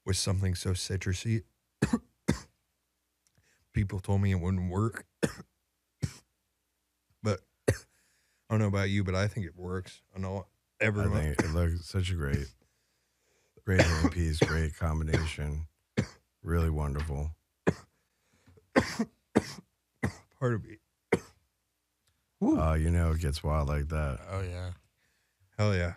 with 0.06 0.18
something 0.18 0.56
so 0.56 0.72
citrusy. 0.72 1.44
People 3.74 4.00
told 4.00 4.22
me 4.22 4.32
it 4.32 4.40
wouldn't 4.40 4.72
work, 4.72 5.06
but 7.22 7.42
I 7.70 7.74
don't 8.50 8.60
know 8.60 8.68
about 8.68 8.90
you, 8.90 9.04
but 9.04 9.16
I 9.16 9.28
think 9.28 9.46
it 9.46 9.56
works. 9.56 10.02
I 10.16 10.20
know 10.20 10.48
everyone. 10.82 11.18
I 11.18 11.34
think 11.34 11.40
it 11.40 11.54
looks 11.54 11.86
such 11.86 12.10
a 12.10 12.16
great, 12.16 12.48
great 13.66 13.86
piece, 14.12 14.40
great 14.40 14.76
combination, 14.78 15.68
really 16.42 16.70
wonderful. 16.70 17.37
part 20.40 20.54
of 20.54 20.64
me. 20.64 20.78
Uh, 22.42 22.74
you 22.74 22.92
know, 22.92 23.12
it 23.12 23.20
gets 23.20 23.44
wild 23.44 23.68
like 23.68 23.88
that. 23.90 24.20
Oh 24.32 24.42
yeah. 24.42 24.72
Hell 25.58 25.76
yeah. 25.76 25.94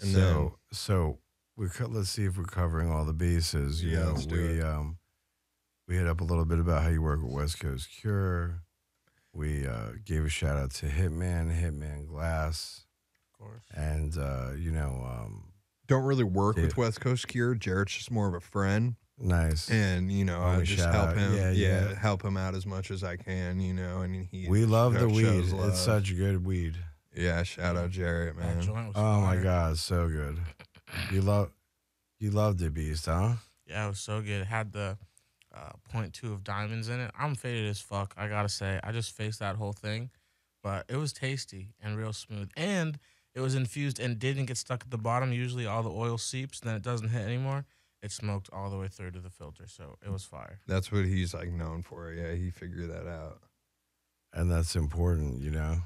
And 0.00 0.12
so, 0.12 0.56
so 0.72 1.18
we 1.56 1.68
co- 1.68 1.86
let's 1.86 2.10
see 2.10 2.24
if 2.24 2.36
we're 2.38 2.44
covering 2.44 2.90
all 2.90 3.04
the 3.04 3.12
bases. 3.12 3.82
You 3.82 3.92
Yeah, 3.92 4.04
know, 4.04 4.10
let's 4.12 4.26
do 4.26 4.36
we 4.36 4.58
it. 4.58 4.64
um, 4.64 4.98
we 5.88 5.96
hit 5.96 6.06
up 6.06 6.20
a 6.20 6.24
little 6.24 6.44
bit 6.44 6.58
about 6.58 6.82
how 6.82 6.88
you 6.88 7.02
work 7.02 7.22
with 7.22 7.32
West 7.32 7.60
Coast 7.60 7.88
Cure. 7.90 8.62
We 9.32 9.66
uh, 9.66 9.92
gave 10.04 10.24
a 10.24 10.28
shout 10.28 10.56
out 10.56 10.70
to 10.72 10.86
Hitman, 10.86 11.54
Hitman 11.58 12.06
Glass, 12.06 12.84
Of 13.32 13.38
course. 13.38 13.62
and 13.74 14.16
uh, 14.18 14.52
you 14.56 14.70
know, 14.70 15.04
um, 15.06 15.52
Don't 15.86 16.04
really 16.04 16.24
work 16.24 16.56
Yeah. 16.56 16.64
with 16.64 16.76
West 16.76 17.00
Coast 17.00 17.28
Cure. 17.28 17.54
Jarrett's 17.54 17.94
just 17.96 18.10
more 18.10 18.28
of 18.28 18.34
a 18.34 18.40
friend. 18.40 18.96
Nice. 19.20 19.70
and 19.70 20.10
you 20.10 20.24
know 20.24 20.40
I 20.40 20.54
Only 20.54 20.64
just 20.64 20.84
help 20.84 21.10
out. 21.10 21.16
him, 21.16 21.34
Yeah, 21.36 21.50
yeah, 21.50 21.88
yeah. 21.90 21.94
help 21.94 22.24
him 22.24 22.36
out 22.36 22.54
as 22.54 22.66
much 22.66 22.90
as 22.90 23.04
I 23.04 23.16
can, 23.16 23.60
you 23.60 23.74
know. 23.74 24.00
And 24.02 24.14
he, 24.26 24.48
we 24.48 24.64
love 24.64 24.94
the 24.94 25.08
weed. 25.08 25.26
love. 25.52 25.68
It's 25.70 25.80
such 25.80 26.16
good 26.16 26.44
weed. 26.44 26.76
yeah. 27.14 27.42
Shout 27.42 27.76
out 27.76 27.90
Jarrett, 27.90 28.36
man. 28.36 28.60
joint 28.62 28.88
was 28.88 28.96
Oh 28.96 29.20
my 29.20 29.36
god, 29.36 29.78
so 29.78 30.08
good. 30.08 30.38
You 31.12 31.20
love, 31.22 31.50
you 32.18 32.30
love 32.30 32.58
the 32.58 32.70
beast, 32.70 33.06
huh? 33.06 33.34
Yeah, 33.66 33.84
it 33.86 33.88
was 33.90 34.00
so 34.00 34.20
good. 34.20 34.40
It 34.42 34.46
had 34.48 34.72
the 34.72 34.98
uh, 35.54 35.70
point 35.90 36.12
two 36.14 36.32
of 36.32 36.42
diamonds 36.44 36.88
in 36.88 36.98
it. 37.00 37.10
I'm 37.18 37.34
faded 37.34 37.68
as 37.68 37.80
fuck. 37.80 38.14
I 38.16 38.26
gotta 38.28 38.48
say, 38.48 38.80
I 38.82 38.90
just 38.92 39.16
faced 39.16 39.38
that 39.40 39.56
whole 39.56 39.72
thing, 39.72 40.10
but 40.62 40.84
it 40.88 40.96
was 40.96 41.12
tasty 41.12 41.74
and 41.80 41.96
real 41.96 42.12
smooth, 42.12 42.50
and 42.56 42.98
it 43.34 43.40
was 43.40 43.54
infused 43.54 44.00
and 44.00 44.18
didn't 44.18 44.46
get 44.46 44.56
stuck 44.56 44.82
at 44.82 44.90
the 44.90 44.98
bottom. 44.98 45.32
Usually, 45.32 45.66
all 45.66 45.82
the 45.84 45.90
oil 45.90 46.18
seeps, 46.18 46.58
then 46.60 46.74
it 46.74 46.82
doesn't 46.82 47.08
hit 47.10 47.22
anymore. 47.22 47.64
It 48.02 48.12
smoked 48.12 48.48
all 48.52 48.70
the 48.70 48.78
way 48.78 48.88
through 48.88 49.10
to 49.12 49.20
the 49.20 49.30
filter, 49.30 49.66
so 49.66 49.96
it 50.04 50.10
was 50.10 50.24
fire. 50.24 50.60
That's 50.66 50.90
what 50.90 51.04
he's 51.04 51.34
like 51.34 51.50
known 51.50 51.82
for. 51.82 52.12
Yeah, 52.12 52.32
he 52.34 52.50
figured 52.50 52.90
that 52.90 53.06
out. 53.06 53.40
And 54.32 54.50
that's 54.50 54.74
important, 54.76 55.40
you 55.40 55.50
know. 55.50 55.78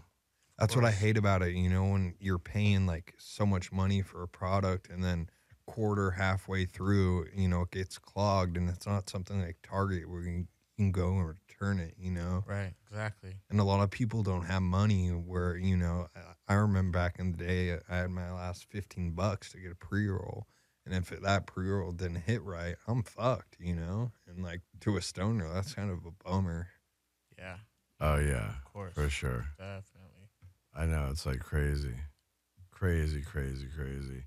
That's 0.58 0.76
what 0.76 0.84
I 0.84 0.92
hate 0.92 1.16
about 1.16 1.42
it. 1.42 1.54
You 1.54 1.68
know, 1.68 1.84
when 1.84 2.14
you're 2.20 2.38
paying 2.38 2.86
like 2.86 3.14
so 3.18 3.44
much 3.44 3.72
money 3.72 4.02
for 4.02 4.22
a 4.22 4.28
product 4.28 4.88
and 4.88 5.02
then 5.02 5.28
quarter 5.66 6.12
halfway 6.12 6.64
through, 6.66 7.26
you 7.34 7.48
know, 7.48 7.62
it 7.62 7.70
gets 7.72 7.98
clogged 7.98 8.56
and 8.56 8.68
it's 8.68 8.86
not 8.86 9.10
something 9.10 9.40
like 9.40 9.56
Target 9.62 10.08
where 10.08 10.22
you 10.22 10.46
can, 10.76 10.92
go 10.92 11.10
and 11.18 11.28
return 11.28 11.78
it, 11.78 11.94
you 11.98 12.10
know? 12.10 12.42
Right, 12.46 12.72
exactly. 12.84 13.34
And 13.48 13.60
a 13.60 13.64
lot 13.64 13.80
of 13.82 13.90
people 13.90 14.24
don't 14.24 14.44
have 14.44 14.62
money 14.62 15.08
where, 15.08 15.56
you 15.56 15.76
know, 15.76 16.08
I- 16.16 16.34
I 16.48 16.54
remember 16.54 16.98
back 16.98 17.18
in 17.18 17.30
the 17.32 17.38
day, 17.38 17.78
I 17.88 17.96
had 17.96 18.10
my 18.10 18.30
last 18.32 18.64
15 18.64 19.12
bucks 19.12 19.50
to 19.52 19.58
get 19.60 19.72
a 19.72 19.76
pre 19.76 20.08
roll. 20.08 20.46
And 20.86 20.94
if 20.94 21.08
that 21.22 21.46
pre 21.46 21.68
roll 21.68 21.92
didn't 21.92 22.22
hit 22.22 22.42
right, 22.42 22.76
I'm 22.86 23.02
fucked, 23.02 23.56
you 23.58 23.74
know? 23.74 24.12
And 24.28 24.42
like 24.44 24.60
to 24.80 24.96
a 24.96 25.02
stoner, 25.02 25.48
that's 25.52 25.72
kind 25.74 25.90
of 25.90 26.04
a 26.04 26.10
bummer. 26.28 26.68
Yeah, 27.38 27.56
Oh 28.00 28.16
yeah, 28.16 28.48
of 28.50 28.64
course, 28.64 28.94
for 28.94 29.08
sure. 29.08 29.46
definitely. 29.58 30.10
I 30.74 30.86
know 30.86 31.08
it's 31.10 31.24
like 31.26 31.40
crazy, 31.40 31.94
crazy, 32.70 33.22
crazy, 33.22 33.66
crazy. 33.74 34.24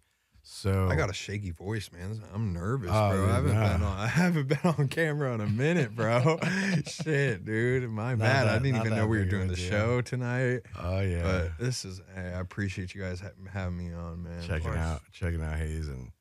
So 0.50 0.88
I 0.90 0.96
got 0.96 1.10
a 1.10 1.14
shaky 1.14 1.52
voice, 1.52 1.92
man. 1.92 2.22
I'm 2.34 2.54
nervous, 2.54 2.90
Oh, 2.92 3.10
bro. 3.12 3.26
I 3.30 3.34
haven't 3.34 3.54
nah. 3.54 3.74
been 3.74 3.84
on. 3.84 3.98
I 3.98 4.08
haven't 4.08 4.48
been 4.48 4.60
on 4.64 4.88
camera 4.88 5.34
in 5.36 5.42
a 5.42 5.48
minute, 5.48 5.94
bro. 5.94 6.40
Shit, 6.88 7.44
dude. 7.44 7.90
My 7.90 8.12
Not 8.12 8.20
bad. 8.20 8.48
I 8.48 8.54
didn't 8.60 8.78
even 8.78 8.96
know 8.96 9.08
we 9.08 9.18
were 9.18 9.26
doing 9.26 9.48
a 9.50 9.52
the 9.52 9.56
show 9.58 10.00
tonight. 10.02 10.62
Oh 10.80 11.02
yeah. 11.02 11.22
But 11.24 11.58
this 11.60 11.84
is. 11.84 12.00
Hey, 12.16 12.28
I 12.34 12.40
appreciate 12.40 12.96
you 12.96 13.02
guys 13.02 13.20
ha- 13.20 13.32
having 13.52 13.78
me 13.78 13.94
on, 13.94 14.24
man. 14.24 14.42
checking 14.48 14.74
out 14.74 15.02
checking 15.12 15.42
out 15.44 15.58
Haze 15.58 15.90
and 15.90 16.12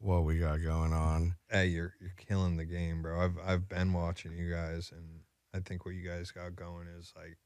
what 0.00 0.24
we 0.24 0.38
got 0.38 0.62
going 0.62 0.92
on. 0.92 1.34
Hey, 1.50 1.66
you're 1.66 1.94
you're 2.00 2.14
killing 2.16 2.56
the 2.56 2.64
game, 2.64 3.02
bro. 3.02 3.20
I've 3.20 3.38
I've 3.44 3.68
been 3.68 3.92
watching 3.92 4.36
you 4.36 4.50
guys, 4.50 4.92
and 4.94 5.20
I 5.54 5.60
think 5.60 5.84
what 5.84 5.94
you 5.94 6.08
guys 6.08 6.30
got 6.30 6.56
going 6.56 6.86
is 6.98 7.12
like 7.16 7.36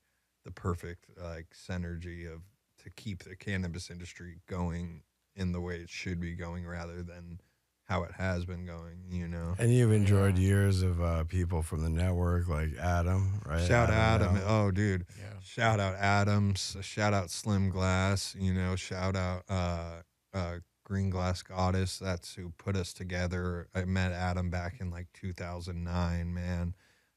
the 0.44 0.50
perfect 0.50 1.06
like 1.22 1.46
synergy 1.54 2.32
of 2.32 2.42
to 2.82 2.90
keep 2.90 3.22
the 3.22 3.36
cannabis 3.36 3.90
industry 3.90 4.40
going 4.48 5.02
in 5.34 5.52
the 5.52 5.60
way 5.60 5.76
it 5.76 5.88
should 5.88 6.20
be 6.20 6.34
going, 6.34 6.66
rather 6.66 7.02
than 7.02 7.40
how 7.84 8.02
it 8.02 8.12
has 8.12 8.44
been 8.44 8.66
going. 8.66 9.04
You 9.08 9.28
know. 9.28 9.54
And 9.58 9.72
you've 9.72 9.92
enjoyed 9.92 10.36
years 10.36 10.82
of 10.82 11.00
uh, 11.00 11.24
people 11.24 11.62
from 11.62 11.82
the 11.82 11.90
network 11.90 12.48
like 12.48 12.76
Adam, 12.78 13.40
right? 13.46 13.66
Shout 13.66 13.88
out 13.88 14.22
Adam. 14.22 14.34
Bell. 14.34 14.44
Oh, 14.46 14.70
dude. 14.70 15.06
Yeah. 15.18 15.38
Shout 15.42 15.80
out 15.80 15.94
Adams. 15.96 16.76
Shout 16.82 17.14
out 17.14 17.30
Slim 17.30 17.70
Glass. 17.70 18.36
You 18.38 18.52
know, 18.52 18.76
shout 18.76 19.16
out 19.16 19.44
uh, 19.48 20.02
uh, 20.34 20.56
Green 20.92 21.08
Glass 21.08 21.42
Goddess. 21.42 21.98
That's 21.98 22.34
who 22.34 22.50
put 22.58 22.76
us 22.76 22.92
together. 22.92 23.66
I 23.74 23.86
met 23.86 24.12
Adam 24.12 24.50
back 24.50 24.74
in 24.78 24.90
like 24.90 25.06
2009. 25.14 26.34
Man, 26.34 26.74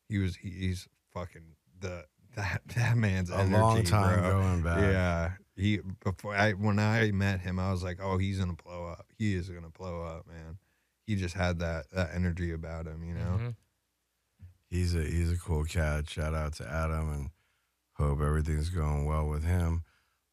he 0.08 0.18
was 0.18 0.38
he, 0.38 0.50
he's 0.50 0.88
fucking 1.14 1.58
the 1.82 2.06
that 2.38 2.62
that 2.78 2.96
man's 2.96 3.30
a 3.30 3.36
energy, 3.36 3.54
long 3.54 3.84
time 3.84 4.22
bro. 4.22 4.32
going 4.42 4.64
back. 4.64 4.80
Yeah, 4.80 5.32
he 5.58 5.82
before 6.06 6.34
I 6.34 6.54
when 6.54 6.80
I 6.80 7.12
met 7.12 7.42
him, 7.42 7.60
I 7.60 7.74
was 7.74 7.84
like, 7.84 8.00
oh, 8.02 8.18
he's 8.18 8.40
gonna 8.40 8.54
blow 8.54 8.88
up. 8.88 9.08
He 9.18 9.36
is 9.36 9.50
gonna 9.50 9.72
blow 9.72 10.04
up, 10.04 10.26
man. 10.26 10.58
He 11.06 11.18
just 11.18 11.36
had 11.36 11.60
that 11.60 11.92
that 11.92 12.12
energy 12.16 12.54
about 12.54 12.88
him, 12.88 13.04
you 13.04 13.14
know. 13.14 13.40
Mhm. 13.42 13.56
He's 14.70 14.96
a 14.96 15.04
he's 15.04 15.34
a 15.34 15.38
cool 15.38 15.66
cat. 15.66 16.10
Shout 16.10 16.34
out 16.34 16.54
to 16.54 16.66
Adam 16.66 17.12
and 17.12 17.30
hope 17.96 18.22
everything's 18.22 18.70
going 18.70 19.04
well 19.04 19.28
with 19.28 19.44
him. 19.44 19.84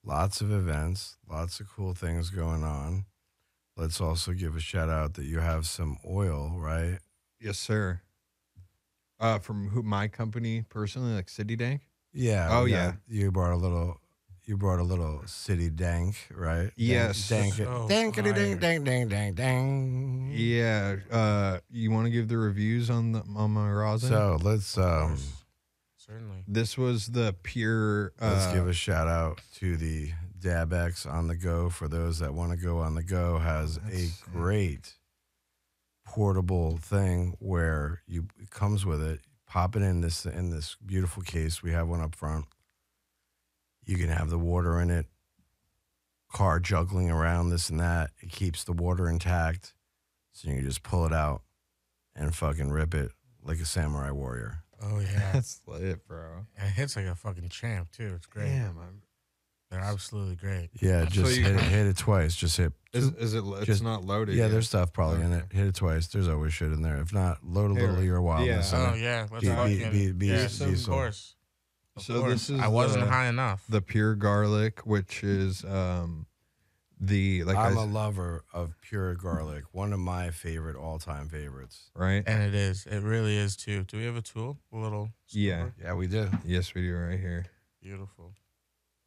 Lots 0.04 0.40
of 0.40 0.52
events, 0.52 1.16
lots 1.28 1.58
of 1.58 1.68
cool 1.68 1.92
things 1.92 2.30
going 2.30 2.62
on. 2.62 3.06
Let's 3.76 4.00
also 4.00 4.32
give 4.32 4.54
a 4.56 4.60
shout 4.60 4.88
out 4.90 5.14
that 5.14 5.24
you 5.24 5.38
have 5.40 5.66
some 5.66 5.96
oil, 6.08 6.52
right? 6.56 6.98
Yes, 7.40 7.58
sir. 7.58 8.00
Uh, 9.18 9.38
from 9.38 9.68
who 9.68 9.82
my 9.82 10.08
company 10.08 10.64
personally, 10.68 11.14
like 11.14 11.28
City 11.28 11.56
Dank. 11.56 11.82
Yeah. 12.12 12.48
Oh, 12.50 12.64
we 12.64 12.72
yeah. 12.72 12.94
You 13.08 13.30
brought 13.30 13.52
a 13.52 13.56
little. 13.56 13.98
You 14.44 14.56
brought 14.56 14.80
a 14.80 14.82
little 14.82 15.22
city 15.26 15.70
dank, 15.70 16.16
right? 16.34 16.62
Dank- 16.62 16.72
Yes. 16.76 17.28
Dank, 17.28 17.54
So 17.54 17.86
dankity 17.88 18.24
fire. 18.24 18.32
ding 18.32 18.58
dang 18.58 18.82
dang 18.84 19.08
dang 19.08 19.34
dang. 19.34 20.30
Yeah. 20.34 20.96
Uh, 21.08 21.60
you 21.70 21.92
want 21.92 22.06
to 22.06 22.10
give 22.10 22.26
the 22.26 22.36
reviews 22.36 22.90
on 22.90 23.12
the 23.12 23.22
on 23.36 23.52
my 23.52 23.70
rosin? 23.70 24.08
So 24.08 24.38
let's 24.42 24.76
um. 24.76 25.16
Certainly. 25.96 26.42
this 26.48 26.76
was 26.76 27.06
the 27.06 27.36
pure. 27.44 28.12
Uh, 28.20 28.32
let's 28.36 28.52
give 28.52 28.66
a 28.66 28.72
shout 28.72 29.06
out 29.06 29.40
to 29.60 29.76
the 29.76 30.10
Dabex 30.42 31.10
on 31.10 31.28
the 31.28 31.36
go 31.36 31.70
for 31.70 31.88
those 31.88 32.18
that 32.18 32.34
want 32.34 32.50
to 32.52 32.56
go 32.56 32.78
on 32.78 32.94
the 32.94 33.02
go 33.02 33.38
has 33.38 33.78
oh, 33.78 33.88
a 33.88 33.90
That's 33.90 34.02
sick. 34.18 34.32
great 34.32 34.94
portable 36.04 36.76
thing 36.78 37.36
where 37.38 38.02
you 38.06 38.26
it 38.40 38.50
comes 38.50 38.84
with 38.84 39.02
it. 39.02 39.20
Pop 39.46 39.76
it 39.76 39.82
in 39.82 40.00
this 40.00 40.26
in 40.26 40.50
this 40.50 40.76
beautiful 40.84 41.22
case. 41.22 41.62
We 41.62 41.72
have 41.72 41.88
one 41.88 42.00
up 42.00 42.14
front. 42.14 42.46
You 43.84 43.96
can 43.96 44.08
have 44.08 44.30
the 44.30 44.38
water 44.38 44.80
in 44.80 44.90
it. 44.90 45.06
Car 46.32 46.58
juggling 46.60 47.10
around 47.10 47.50
this 47.50 47.68
and 47.68 47.78
that. 47.80 48.10
It 48.20 48.30
keeps 48.30 48.64
the 48.64 48.72
water 48.72 49.08
intact. 49.08 49.74
So 50.32 50.48
you 50.48 50.56
can 50.56 50.64
just 50.64 50.82
pull 50.82 51.04
it 51.04 51.12
out 51.12 51.42
and 52.16 52.34
fucking 52.34 52.70
rip 52.70 52.94
it 52.94 53.10
like 53.44 53.60
a 53.60 53.66
samurai 53.66 54.10
warrior. 54.10 54.64
Oh 54.82 54.98
yeah. 54.98 55.30
That's 55.32 55.60
lit, 55.66 56.06
bro. 56.06 56.46
it 56.56 56.70
hits 56.70 56.96
like 56.96 57.06
a 57.06 57.14
fucking 57.14 57.50
champ 57.50 57.90
too. 57.92 58.12
It's 58.16 58.26
great. 58.26 58.46
Damn. 58.46 58.78
I'm, 58.78 59.02
They're 59.72 59.80
absolutely 59.80 60.36
great. 60.36 60.68
Yeah, 60.82 61.06
just 61.06 61.34
you- 61.34 61.44
hit, 61.44 61.54
it, 61.56 61.60
hit 61.62 61.86
it 61.86 61.96
twice. 61.96 62.36
Just 62.36 62.58
hit. 62.58 62.74
is 62.92 63.06
is 63.14 63.32
it? 63.32 63.42
It's 63.42 63.64
Just- 63.66 63.82
not 63.82 64.04
loaded. 64.04 64.34
Yeah, 64.36 64.44
yet. 64.44 64.50
there's 64.52 64.68
stuff 64.68 64.92
probably 64.92 65.22
in 65.24 65.32
it. 65.32 65.46
Hit 65.50 65.66
it 65.66 65.74
twice. 65.74 66.08
There's 66.08 66.28
always 66.28 66.52
shit 66.52 66.70
in 66.72 66.82
there. 66.82 66.98
If 66.98 67.12
not, 67.14 67.38
load 67.42 67.70
a 67.70 67.74
little 67.74 67.88
Here. 67.88 67.96
of 67.98 68.04
your 68.04 68.20
wildness 68.20 68.70
Yeah. 68.70 68.90
Oh 68.92 68.94
yeah. 68.94 69.26
Let's 69.32 69.42
Be- 69.44 69.48
be- 69.50 69.56
fucking. 69.56 69.90
be- 69.92 70.12
be- 70.12 70.26
yeah, 70.26 70.48
be 70.58 70.72
of 70.74 70.86
course. 70.86 71.34
Of 71.96 72.02
So 72.02 72.20
course. 72.20 72.32
this 72.32 72.50
is 72.50 72.60
I 72.60 72.68
wasn't 72.68 73.04
the- 73.06 73.10
high 73.10 73.26
enough. 73.28 73.64
the 73.68 73.80
pure 73.82 74.14
garlic, 74.14 74.80
which 74.84 75.24
is 75.24 75.64
um, 75.64 76.26
the 77.00 77.44
like 77.44 77.56
I'm 77.56 77.78
I 77.78 77.80
a 77.80 77.86
s- 77.86 77.90
lover 77.92 78.44
of 78.52 78.74
pure 78.82 79.14
garlic. 79.14 79.64
One 79.72 79.94
of 79.94 80.00
my 80.00 80.30
favorite 80.30 80.76
all-time 80.76 81.28
favorites. 81.30 81.90
right. 81.94 82.22
and 82.26 82.42
it 82.42 82.54
is. 82.54 82.84
It 82.86 83.00
really 83.02 83.38
is 83.38 83.56
too. 83.56 83.84
Do 83.84 83.96
we 83.96 84.04
have 84.04 84.16
a 84.16 84.22
tool? 84.22 84.58
A 84.70 84.76
little. 84.76 85.08
Yeah. 85.30 85.70
Yeah, 85.82 85.94
we 85.94 86.08
do. 86.08 86.28
Yes, 86.44 86.74
we 86.74 86.82
do 86.82 86.94
right 86.94 87.18
here. 87.18 87.46
Beautiful. 87.82 88.34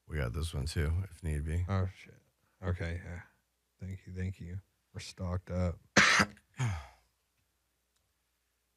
We 0.08 0.18
got 0.18 0.34
this 0.34 0.54
one 0.54 0.66
too, 0.66 0.92
if 1.12 1.24
need 1.24 1.46
be. 1.46 1.66
Oh 1.68 1.88
shit. 2.04 2.16
Okay. 2.68 3.02
Yeah. 3.04 3.22
Thank 3.82 4.00
you. 4.06 4.14
Thank 4.16 4.40
you. 4.40 4.58
We're 4.94 5.02
stocked 5.02 5.52
up. 5.52 5.78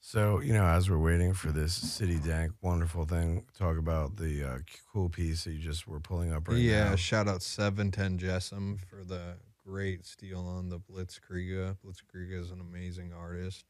So 0.09 0.41
you 0.41 0.55
know, 0.55 0.65
as 0.65 0.89
we're 0.89 0.97
waiting 0.97 1.35
for 1.35 1.53
this 1.53 1.75
city 1.75 2.19
dank 2.19 2.53
wonderful 2.63 3.05
thing, 3.05 3.45
talk 3.59 3.77
about 3.77 4.17
the 4.17 4.43
uh, 4.43 4.59
cool 4.91 5.11
piece 5.11 5.45
that 5.45 5.53
you 5.53 5.59
just 5.59 5.87
were 5.87 6.01
pulling 6.01 6.33
up 6.33 6.49
right 6.49 6.57
yeah, 6.57 6.85
now. 6.85 6.91
Yeah. 6.91 6.97
Shout 6.97 7.29
out 7.29 7.43
710 7.43 8.19
Jessam 8.27 8.81
for 8.81 9.05
the 9.05 9.35
great 9.67 10.07
steal 10.07 10.47
on 10.47 10.71
the 10.71 10.79
Blitzkrieg. 10.79 11.77
Blitzkrieg 11.85 12.33
is 12.33 12.51
an 12.51 12.63
amazing 12.63 13.13
artist. 13.13 13.67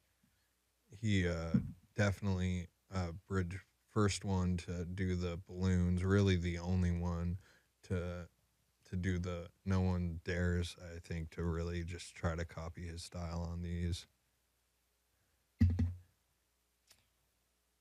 He 1.01 1.27
uh, 1.27 1.59
definitely 1.97 2.69
uh, 2.95 3.09
bridge 3.27 3.59
first 3.93 4.25
one 4.25 4.59
to 4.59 4.85
do 4.85 5.17
the 5.17 5.41
balloons, 5.49 6.05
really 6.05 6.37
the 6.37 6.61
only 6.61 6.93
one 6.93 7.39
to 7.89 8.29
to 8.91 8.97
do 8.97 9.19
the 9.19 9.49
no 9.67 9.81
one 9.81 10.21
dares 10.25 10.77
I 10.83 10.99
think 11.01 11.31
to 11.31 11.43
really 11.43 11.85
just 11.85 12.15
try 12.15 12.35
to 12.37 12.45
copy 12.45 12.87
his 12.87 13.03
style 13.03 13.47
on 13.51 13.63
these. 13.63 14.07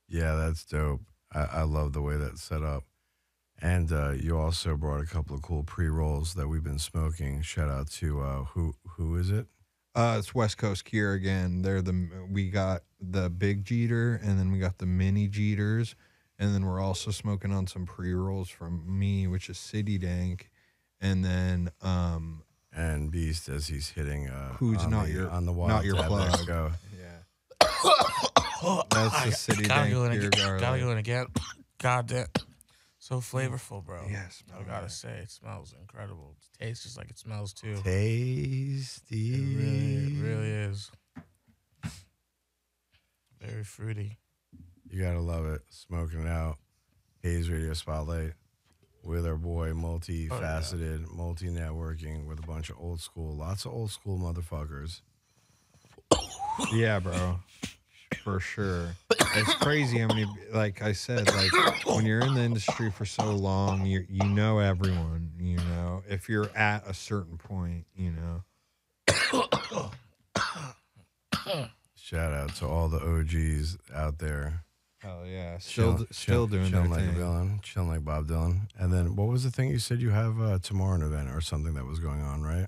Yeah, 0.08 0.34
that's 0.36 0.64
dope. 0.64 1.02
I, 1.32 1.40
I 1.40 1.62
love 1.62 1.92
the 1.92 2.02
way 2.02 2.16
that's 2.16 2.42
set 2.42 2.62
up. 2.62 2.84
And 3.60 3.92
uh, 3.92 4.12
you 4.12 4.38
also 4.38 4.76
brought 4.76 5.02
a 5.02 5.06
couple 5.06 5.34
of 5.34 5.42
cool 5.42 5.64
pre 5.64 5.88
rolls 5.88 6.34
that 6.34 6.48
we've 6.48 6.62
been 6.62 6.78
smoking. 6.78 7.42
Shout 7.42 7.68
out 7.68 7.90
to 7.92 8.20
uh, 8.20 8.44
who 8.44 8.74
who 8.86 9.16
is 9.16 9.30
it? 9.30 9.46
Uh, 9.94 10.16
it's 10.18 10.34
West 10.34 10.58
Coast 10.58 10.84
Cure 10.84 11.14
again. 11.14 11.62
They're 11.62 11.82
the 11.82 12.08
we 12.30 12.50
got 12.50 12.82
the 13.00 13.28
big 13.28 13.64
Jeter, 13.64 14.20
and 14.22 14.38
then 14.38 14.52
we 14.52 14.60
got 14.60 14.78
the 14.78 14.86
mini 14.86 15.28
Jeters, 15.28 15.94
and 16.38 16.54
then 16.54 16.64
we're 16.66 16.80
also 16.80 17.10
smoking 17.10 17.52
on 17.52 17.66
some 17.66 17.86
pre 17.86 18.12
rolls 18.14 18.48
from 18.48 18.82
me, 18.98 19.26
which 19.26 19.48
is 19.50 19.58
City 19.58 19.98
Dank, 19.98 20.50
and 21.00 21.24
then 21.24 21.70
um 21.82 22.42
And 22.72 23.10
Beast 23.10 23.48
as 23.48 23.66
he's 23.68 23.88
hitting 23.90 24.28
uh, 24.28 24.52
Who's 24.54 24.84
on 24.84 24.90
not 24.90 25.06
the, 25.06 25.12
your- 25.12 25.30
on 25.30 25.46
the 25.46 25.52
wild 25.52 25.70
not 25.70 25.84
your 25.84 25.96
tab. 25.96 26.10
Let's 26.10 26.36
plug. 26.36 26.46
go. 26.46 26.70
yeah, 26.98 27.18
that's 28.90 29.14
I 29.14 29.26
the 29.26 29.32
City 29.32 29.62
gotta 29.66 29.80
Dank 29.82 29.94
go 29.94 30.04
in 30.04 30.10
Pure 30.12 30.26
again. 30.28 30.58
Gotta 30.60 30.78
go 30.80 30.90
in 30.92 30.98
again. 30.98 31.26
God 31.78 32.06
damn. 32.08 32.26
So 33.00 33.20
flavorful, 33.20 33.82
bro. 33.84 34.02
Yes, 34.10 34.42
I 34.58 34.62
gotta 34.64 34.88
say, 34.90 35.20
it 35.22 35.30
smells 35.30 35.74
incredible. 35.80 36.34
It 36.60 36.64
tastes 36.66 36.82
just 36.84 36.98
like 36.98 37.08
it 37.08 37.16
smells 37.18 37.52
too. 37.54 37.76
Tasty. 37.82 39.34
It 39.34 39.56
really, 39.56 40.14
it 40.18 40.22
really 40.22 40.50
is. 40.50 40.90
Very 43.40 43.62
fruity. 43.64 44.18
You 44.90 45.02
gotta 45.02 45.20
love 45.20 45.46
it. 45.46 45.62
Smoking 45.70 46.22
it 46.22 46.28
out. 46.28 46.56
Haze 47.22 47.50
Radio 47.50 47.74
Spotlight 47.74 48.32
with 49.02 49.26
our 49.26 49.36
boy, 49.36 49.70
multifaceted, 49.70 51.06
oh, 51.08 51.14
multi 51.14 51.46
networking 51.48 52.26
with 52.26 52.38
a 52.38 52.46
bunch 52.46 52.70
of 52.70 52.76
old 52.78 53.00
school, 53.00 53.34
lots 53.34 53.64
of 53.64 53.72
old 53.72 53.90
school 53.90 54.18
motherfuckers. 54.18 55.00
Yeah, 56.72 56.98
bro. 56.98 57.38
For 58.24 58.40
sure. 58.40 58.88
It's 59.10 59.54
crazy 59.54 59.98
how 59.98 60.08
many 60.08 60.26
like 60.52 60.82
I 60.82 60.90
said, 60.90 61.28
like 61.28 61.86
when 61.86 62.04
you're 62.04 62.18
in 62.20 62.34
the 62.34 62.42
industry 62.42 62.90
for 62.90 63.04
so 63.04 63.32
long, 63.32 63.86
you 63.86 64.04
you 64.08 64.28
know 64.28 64.58
everyone, 64.58 65.30
you 65.38 65.58
know. 65.58 66.02
If 66.08 66.28
you're 66.28 66.50
at 66.56 66.84
a 66.84 66.94
certain 66.94 67.38
point, 67.38 67.84
you 67.94 68.10
know. 68.10 68.42
Shout 71.94 72.32
out 72.32 72.56
to 72.56 72.66
all 72.66 72.88
the 72.88 72.98
OGs 72.98 73.78
out 73.94 74.18
there. 74.18 74.64
Hell 74.98 75.24
yeah. 75.26 75.58
Still 75.58 76.06
still 76.10 76.46
doing 76.46 76.70
chilling 76.70 76.90
like 76.90 77.04
villain, 77.04 77.60
chilling 77.62 77.88
like 77.88 78.04
Bob 78.04 78.26
Dylan. 78.26 78.68
And 78.76 78.92
then 78.92 79.14
what 79.14 79.28
was 79.28 79.44
the 79.44 79.50
thing 79.50 79.70
you 79.70 79.78
said 79.78 80.00
you 80.00 80.10
have 80.10 80.40
uh, 80.40 80.58
tomorrow 80.58 80.96
an 80.96 81.02
event 81.02 81.30
or 81.30 81.40
something 81.40 81.74
that 81.74 81.84
was 81.84 82.00
going 82.00 82.20
on, 82.20 82.42
right? 82.42 82.66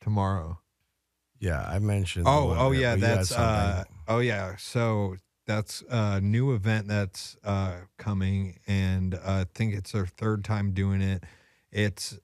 Tomorrow. 0.00 0.60
Yeah, 1.40 1.62
I 1.62 1.80
mentioned. 1.80 2.26
Oh, 2.28 2.54
oh 2.56 2.70
bit, 2.70 2.80
yeah, 2.80 2.94
but 2.94 3.00
you 3.00 3.06
had 3.06 3.18
that's 3.18 3.32
uh 3.32 3.84
oh 4.06 4.20
yeah. 4.20 4.54
So 4.56 5.16
that's 5.46 5.82
a 5.90 6.20
new 6.20 6.54
event 6.54 6.86
that's 6.86 7.36
uh 7.42 7.80
coming 7.98 8.58
and 8.66 9.14
uh, 9.14 9.20
I 9.24 9.46
think 9.54 9.74
it's 9.74 9.92
their 9.92 10.06
third 10.06 10.44
time 10.44 10.72
doing 10.72 11.02
it. 11.02 11.24
It's 11.72 12.16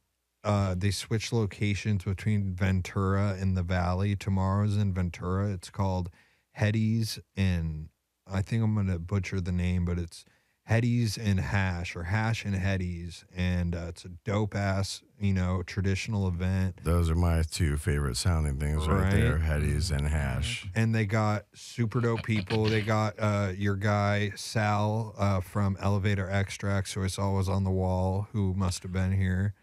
uh, 0.44 0.74
they 0.76 0.90
switch 0.90 1.32
locations 1.32 2.04
between 2.04 2.54
Ventura 2.54 3.36
and 3.38 3.56
the 3.56 3.62
Valley. 3.62 4.16
Tomorrow's 4.16 4.76
in 4.76 4.92
Ventura. 4.92 5.52
It's 5.52 5.70
called 5.70 6.10
Hetty's 6.52 7.18
and 7.36 7.88
I 8.30 8.42
think 8.42 8.62
I'm 8.62 8.74
gonna 8.74 8.98
butcher 8.98 9.40
the 9.40 9.52
name, 9.52 9.84
but 9.84 9.98
it's 9.98 10.24
Hetty's 10.64 11.18
and 11.18 11.40
Hash 11.40 11.96
or 11.96 12.04
Hash 12.04 12.44
and 12.44 12.54
Hetty's, 12.54 13.24
and 13.36 13.74
uh, 13.74 13.86
it's 13.88 14.04
a 14.04 14.10
dope 14.24 14.54
ass, 14.54 15.02
you 15.18 15.32
know, 15.34 15.64
traditional 15.66 16.28
event. 16.28 16.78
Those 16.84 17.10
are 17.10 17.16
my 17.16 17.42
two 17.42 17.76
favorite 17.76 18.16
sounding 18.16 18.58
things 18.60 18.86
right, 18.86 19.02
Right. 19.02 19.12
there 19.14 19.38
Hetties 19.38 19.90
and 19.90 20.06
Hash. 20.06 20.66
and 20.76 20.94
they 20.94 21.04
got 21.04 21.46
super 21.52 22.00
dope 22.00 22.22
people. 22.22 22.64
They 22.66 22.80
got 22.80 23.14
uh, 23.18 23.52
your 23.56 23.74
guy 23.74 24.30
Sal 24.36 25.14
uh, 25.18 25.40
from 25.40 25.76
Elevator 25.80 26.30
Extract, 26.30 26.88
so 26.88 27.02
it's 27.02 27.18
always 27.18 27.48
on 27.48 27.64
the 27.64 27.70
wall. 27.72 28.28
Who 28.32 28.54
must 28.54 28.84
have 28.84 28.92
been 28.92 29.12
here? 29.12 29.54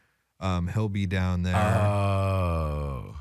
Um, 0.42 0.68
he'll 0.68 0.90
be 0.90 1.06
down 1.06 1.44
there, 1.44 1.56
Oh. 1.56 3.16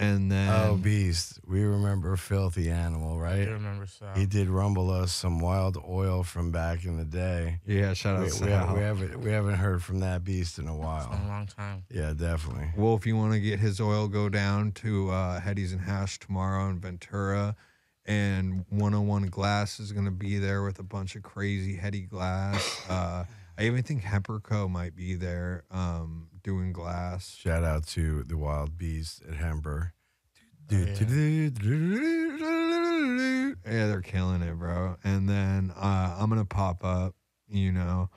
And 0.00 0.32
then 0.32 0.48
Oh, 0.48 0.76
Beast. 0.76 1.38
We 1.46 1.62
remember 1.62 2.16
Filthy 2.16 2.70
Animal, 2.70 3.18
right? 3.20 3.44
do 3.44 3.52
remember 3.52 3.86
so. 3.86 4.06
He 4.16 4.24
did 4.26 4.48
rumble 4.48 4.90
us 4.90 5.12
some 5.12 5.38
wild 5.40 5.76
oil 5.86 6.22
from 6.22 6.50
back 6.50 6.84
in 6.86 6.96
the 6.96 7.04
day. 7.04 7.60
yeah, 7.66 7.92
shout 7.92 8.16
out 8.16 8.22
We, 8.40 8.46
we, 8.46 8.50
have, 8.52 8.72
we 8.72 8.80
haven't 8.80 9.20
we 9.20 9.30
haven't 9.30 9.56
heard 9.56 9.82
from 9.82 10.00
that 10.00 10.24
beast 10.24 10.58
in 10.58 10.66
a 10.66 10.72
It's 10.72 10.78
been 10.78 10.84
a 10.84 10.86
while. 10.86 11.20
long 11.28 11.46
time. 11.46 11.84
Yeah, 11.90 12.14
definitely. 12.16 12.70
Well, 12.76 12.94
if 12.94 13.04
you 13.06 13.14
want 13.16 13.34
to 13.34 13.40
get 13.40 13.58
his 13.60 13.78
oil, 13.80 14.08
go 14.08 14.28
down 14.30 14.72
to 14.72 15.10
uh, 15.10 15.38
Hetty's 15.40 15.72
and 15.72 15.82
Hash 15.82 16.18
tomorrow 16.18 16.68
in 16.70 16.80
Ventura. 16.80 17.54
And 18.06 18.64
101 18.70 19.26
Glass 19.26 19.78
is 19.78 19.92
going 19.92 20.06
to 20.06 20.10
be 20.10 20.38
there 20.38 20.62
with 20.62 20.78
a 20.78 20.82
bunch 20.82 21.14
of 21.14 21.22
crazy 21.22 21.76
heady 21.76 22.00
glass. 22.00 22.80
Uh, 22.88 23.24
I 23.58 23.64
even 23.64 23.82
think 23.82 24.02
Hemperco 24.02 24.68
might 24.70 24.96
be 24.96 25.14
there 25.14 25.64
um, 25.70 26.28
doing 26.42 26.72
glass. 26.72 27.36
Shout 27.36 27.64
out 27.64 27.86
to 27.88 28.24
the 28.24 28.36
wild 28.36 28.76
beast 28.78 29.22
at 29.28 29.34
Hemper. 29.34 29.92
Yeah, 33.66 33.86
they're 33.86 34.00
killing 34.02 34.42
it, 34.42 34.54
bro. 34.58 34.96
And 35.04 35.28
then 35.28 35.72
uh, 35.76 36.16
I'm 36.18 36.28
gonna 36.28 36.44
pop 36.44 36.84
up. 36.84 37.14
You 37.48 37.72
know, 37.72 38.10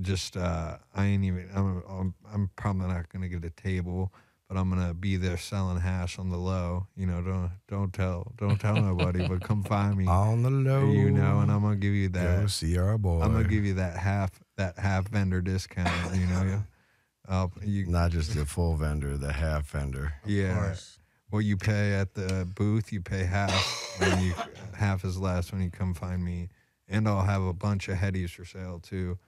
just 0.00 0.36
uh, 0.36 0.78
I 0.94 1.04
ain't 1.06 1.24
even. 1.24 1.48
I'm, 1.54 1.82
I'm 1.88 2.14
I'm 2.32 2.50
probably 2.56 2.88
not 2.88 3.08
gonna 3.10 3.28
get 3.28 3.44
a 3.44 3.50
table, 3.50 4.12
but 4.48 4.56
I'm 4.56 4.68
gonna 4.70 4.94
be 4.94 5.16
there 5.16 5.36
selling 5.36 5.80
hash 5.80 6.18
on 6.18 6.30
the 6.30 6.36
low. 6.36 6.86
You 6.96 7.06
know, 7.06 7.22
don't 7.22 7.50
don't 7.68 7.92
tell 7.92 8.32
don't 8.36 8.60
tell 8.60 8.74
nobody, 8.74 9.26
but 9.28 9.40
come 9.42 9.62
find 9.68 9.96
me. 9.96 10.06
On 10.06 10.42
the 10.42 10.50
low. 10.50 10.90
You 10.90 11.10
know, 11.10 11.40
and 11.40 11.50
I'm 11.52 11.62
gonna 11.62 11.76
give 11.76 11.94
you 11.94 12.08
Go 12.08 12.20
that. 12.20 12.50
see 12.50 12.76
our 12.76 12.98
boy. 12.98 13.20
I'm 13.20 13.32
gonna 13.32 13.44
give 13.44 13.64
you 13.64 13.74
that 13.74 13.96
half 13.96 14.30
that 14.56 14.78
half 14.78 15.08
vendor 15.08 15.40
discount. 15.40 16.14
You 16.16 16.26
know, 16.26 16.62
uh, 17.28 17.48
you 17.62 17.86
Not 17.86 18.10
just 18.10 18.34
the 18.34 18.44
full 18.44 18.76
vendor, 18.76 19.16
the 19.16 19.32
half 19.32 19.70
vendor. 19.70 20.14
Yeah. 20.26 20.54
course. 20.54 20.98
What 21.30 21.40
you 21.40 21.56
pay 21.56 21.94
at 21.94 22.14
the 22.14 22.46
booth, 22.54 22.92
you 22.92 23.00
pay 23.00 23.24
half. 23.24 23.96
and 24.00 24.22
you 24.22 24.34
half 24.74 25.04
is 25.04 25.18
less 25.18 25.52
when 25.52 25.62
you 25.62 25.70
come 25.70 25.94
find 25.94 26.22
me, 26.24 26.48
and 26.88 27.08
I'll 27.08 27.22
have 27.22 27.42
a 27.42 27.52
bunch 27.52 27.88
of 27.88 27.98
headies 27.98 28.30
for 28.30 28.44
sale 28.44 28.80
too. 28.80 29.18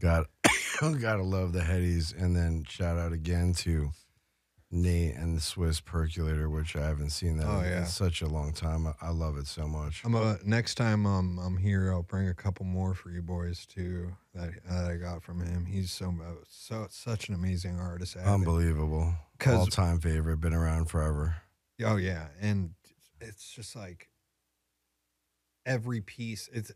Got 0.00 0.26
gotta 0.80 1.22
love 1.22 1.52
the 1.52 1.60
headies. 1.60 2.14
And 2.16 2.36
then 2.36 2.64
shout 2.68 2.98
out 2.98 3.12
again 3.12 3.54
to 3.58 3.90
Nate 4.70 5.14
and 5.14 5.34
the 5.34 5.40
Swiss 5.40 5.80
Percolator, 5.80 6.50
which 6.50 6.76
I 6.76 6.86
haven't 6.86 7.10
seen 7.10 7.38
that 7.38 7.46
Oh, 7.46 7.60
in 7.60 7.70
yeah. 7.70 7.84
such 7.84 8.20
a 8.20 8.26
long 8.26 8.52
time. 8.52 8.86
I, 8.86 8.92
I 9.00 9.08
love 9.10 9.38
it 9.38 9.46
so 9.46 9.66
much. 9.66 10.02
I'm 10.04 10.14
a, 10.14 10.36
next 10.44 10.74
time 10.74 11.06
um, 11.06 11.38
I'm 11.38 11.56
here, 11.56 11.90
I'll 11.90 12.02
bring 12.02 12.28
a 12.28 12.34
couple 12.34 12.66
more 12.66 12.92
for 12.94 13.10
you 13.10 13.22
boys 13.22 13.64
too 13.64 14.12
that, 14.34 14.50
that 14.68 14.84
I 14.90 14.96
got 14.96 15.22
from 15.22 15.40
him. 15.40 15.64
He's 15.64 15.90
so 15.90 16.14
so 16.48 16.86
such 16.90 17.28
an 17.30 17.34
amazing 17.34 17.78
artist. 17.78 18.16
Unbelievable. 18.16 19.14
All 19.46 19.66
time 19.66 20.00
favorite, 20.00 20.38
been 20.40 20.52
around 20.52 20.86
forever. 20.90 21.36
Oh 21.82 21.96
yeah, 21.96 22.26
and 22.40 22.74
it's 23.20 23.50
just 23.52 23.74
like 23.74 24.08
every 25.64 26.00
piece. 26.02 26.48
It's 26.52 26.72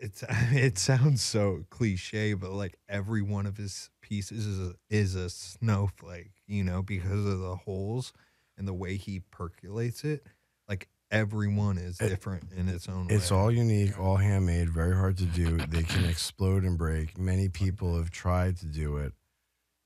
it's 0.00 0.24
it 0.52 0.78
sounds 0.78 1.22
so 1.22 1.64
cliche, 1.70 2.34
but 2.34 2.50
like 2.52 2.76
every 2.88 3.22
one 3.22 3.46
of 3.46 3.56
his 3.56 3.90
pieces 4.00 4.46
is 4.46 4.58
a, 4.70 4.74
is 4.88 5.14
a 5.14 5.30
snowflake, 5.30 6.32
you 6.46 6.64
know, 6.64 6.82
because 6.82 7.24
of 7.26 7.38
the 7.40 7.56
holes 7.56 8.12
and 8.58 8.66
the 8.66 8.74
way 8.74 8.96
he 8.96 9.20
percolates 9.30 10.02
it. 10.04 10.26
Like 10.68 10.88
every 11.10 11.48
one 11.48 11.78
is 11.78 12.00
It- 12.00 12.08
different 12.08 12.52
in 12.52 12.68
its 12.68 12.88
own 12.88 13.08
It's 13.10 13.30
way. 13.30 13.36
all 13.36 13.50
unique, 13.52 13.98
all 13.98 14.16
handmade, 14.16 14.70
very 14.70 14.94
hard 14.94 15.16
to 15.18 15.26
do. 15.26 15.56
They 15.58 15.82
can 15.82 16.04
explode 16.04 16.64
and 16.64 16.76
break. 16.78 17.16
Many 17.18 17.48
people 17.48 17.96
have 17.96 18.10
tried 18.10 18.56
to 18.58 18.66
do 18.66 18.96
it 18.96 19.12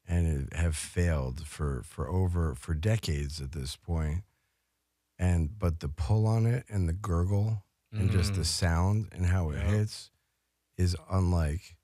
and 0.07 0.27
it 0.27 0.57
have 0.57 0.77
failed 0.77 1.47
for 1.47 1.83
for 1.85 2.09
over 2.09 2.55
for 2.55 2.75
decades 2.75 3.41
at 3.41 3.53
this 3.53 3.77
point. 3.77 4.23
And 5.19 5.59
but 5.59 5.81
the 5.81 5.89
pull 5.89 6.27
on 6.27 6.45
it 6.47 6.65
and 6.69 6.89
the 6.89 6.93
gurgle 6.93 7.63
and 7.95 8.11
just 8.11 8.35
the 8.35 8.41
Mm. 8.43 8.47
sound 8.47 9.09
and 9.13 9.27
how 9.27 9.51
it 9.51 9.57
Yep. 9.57 9.67
hits 9.67 10.11
is 10.77 10.97
unlike. 11.11 11.77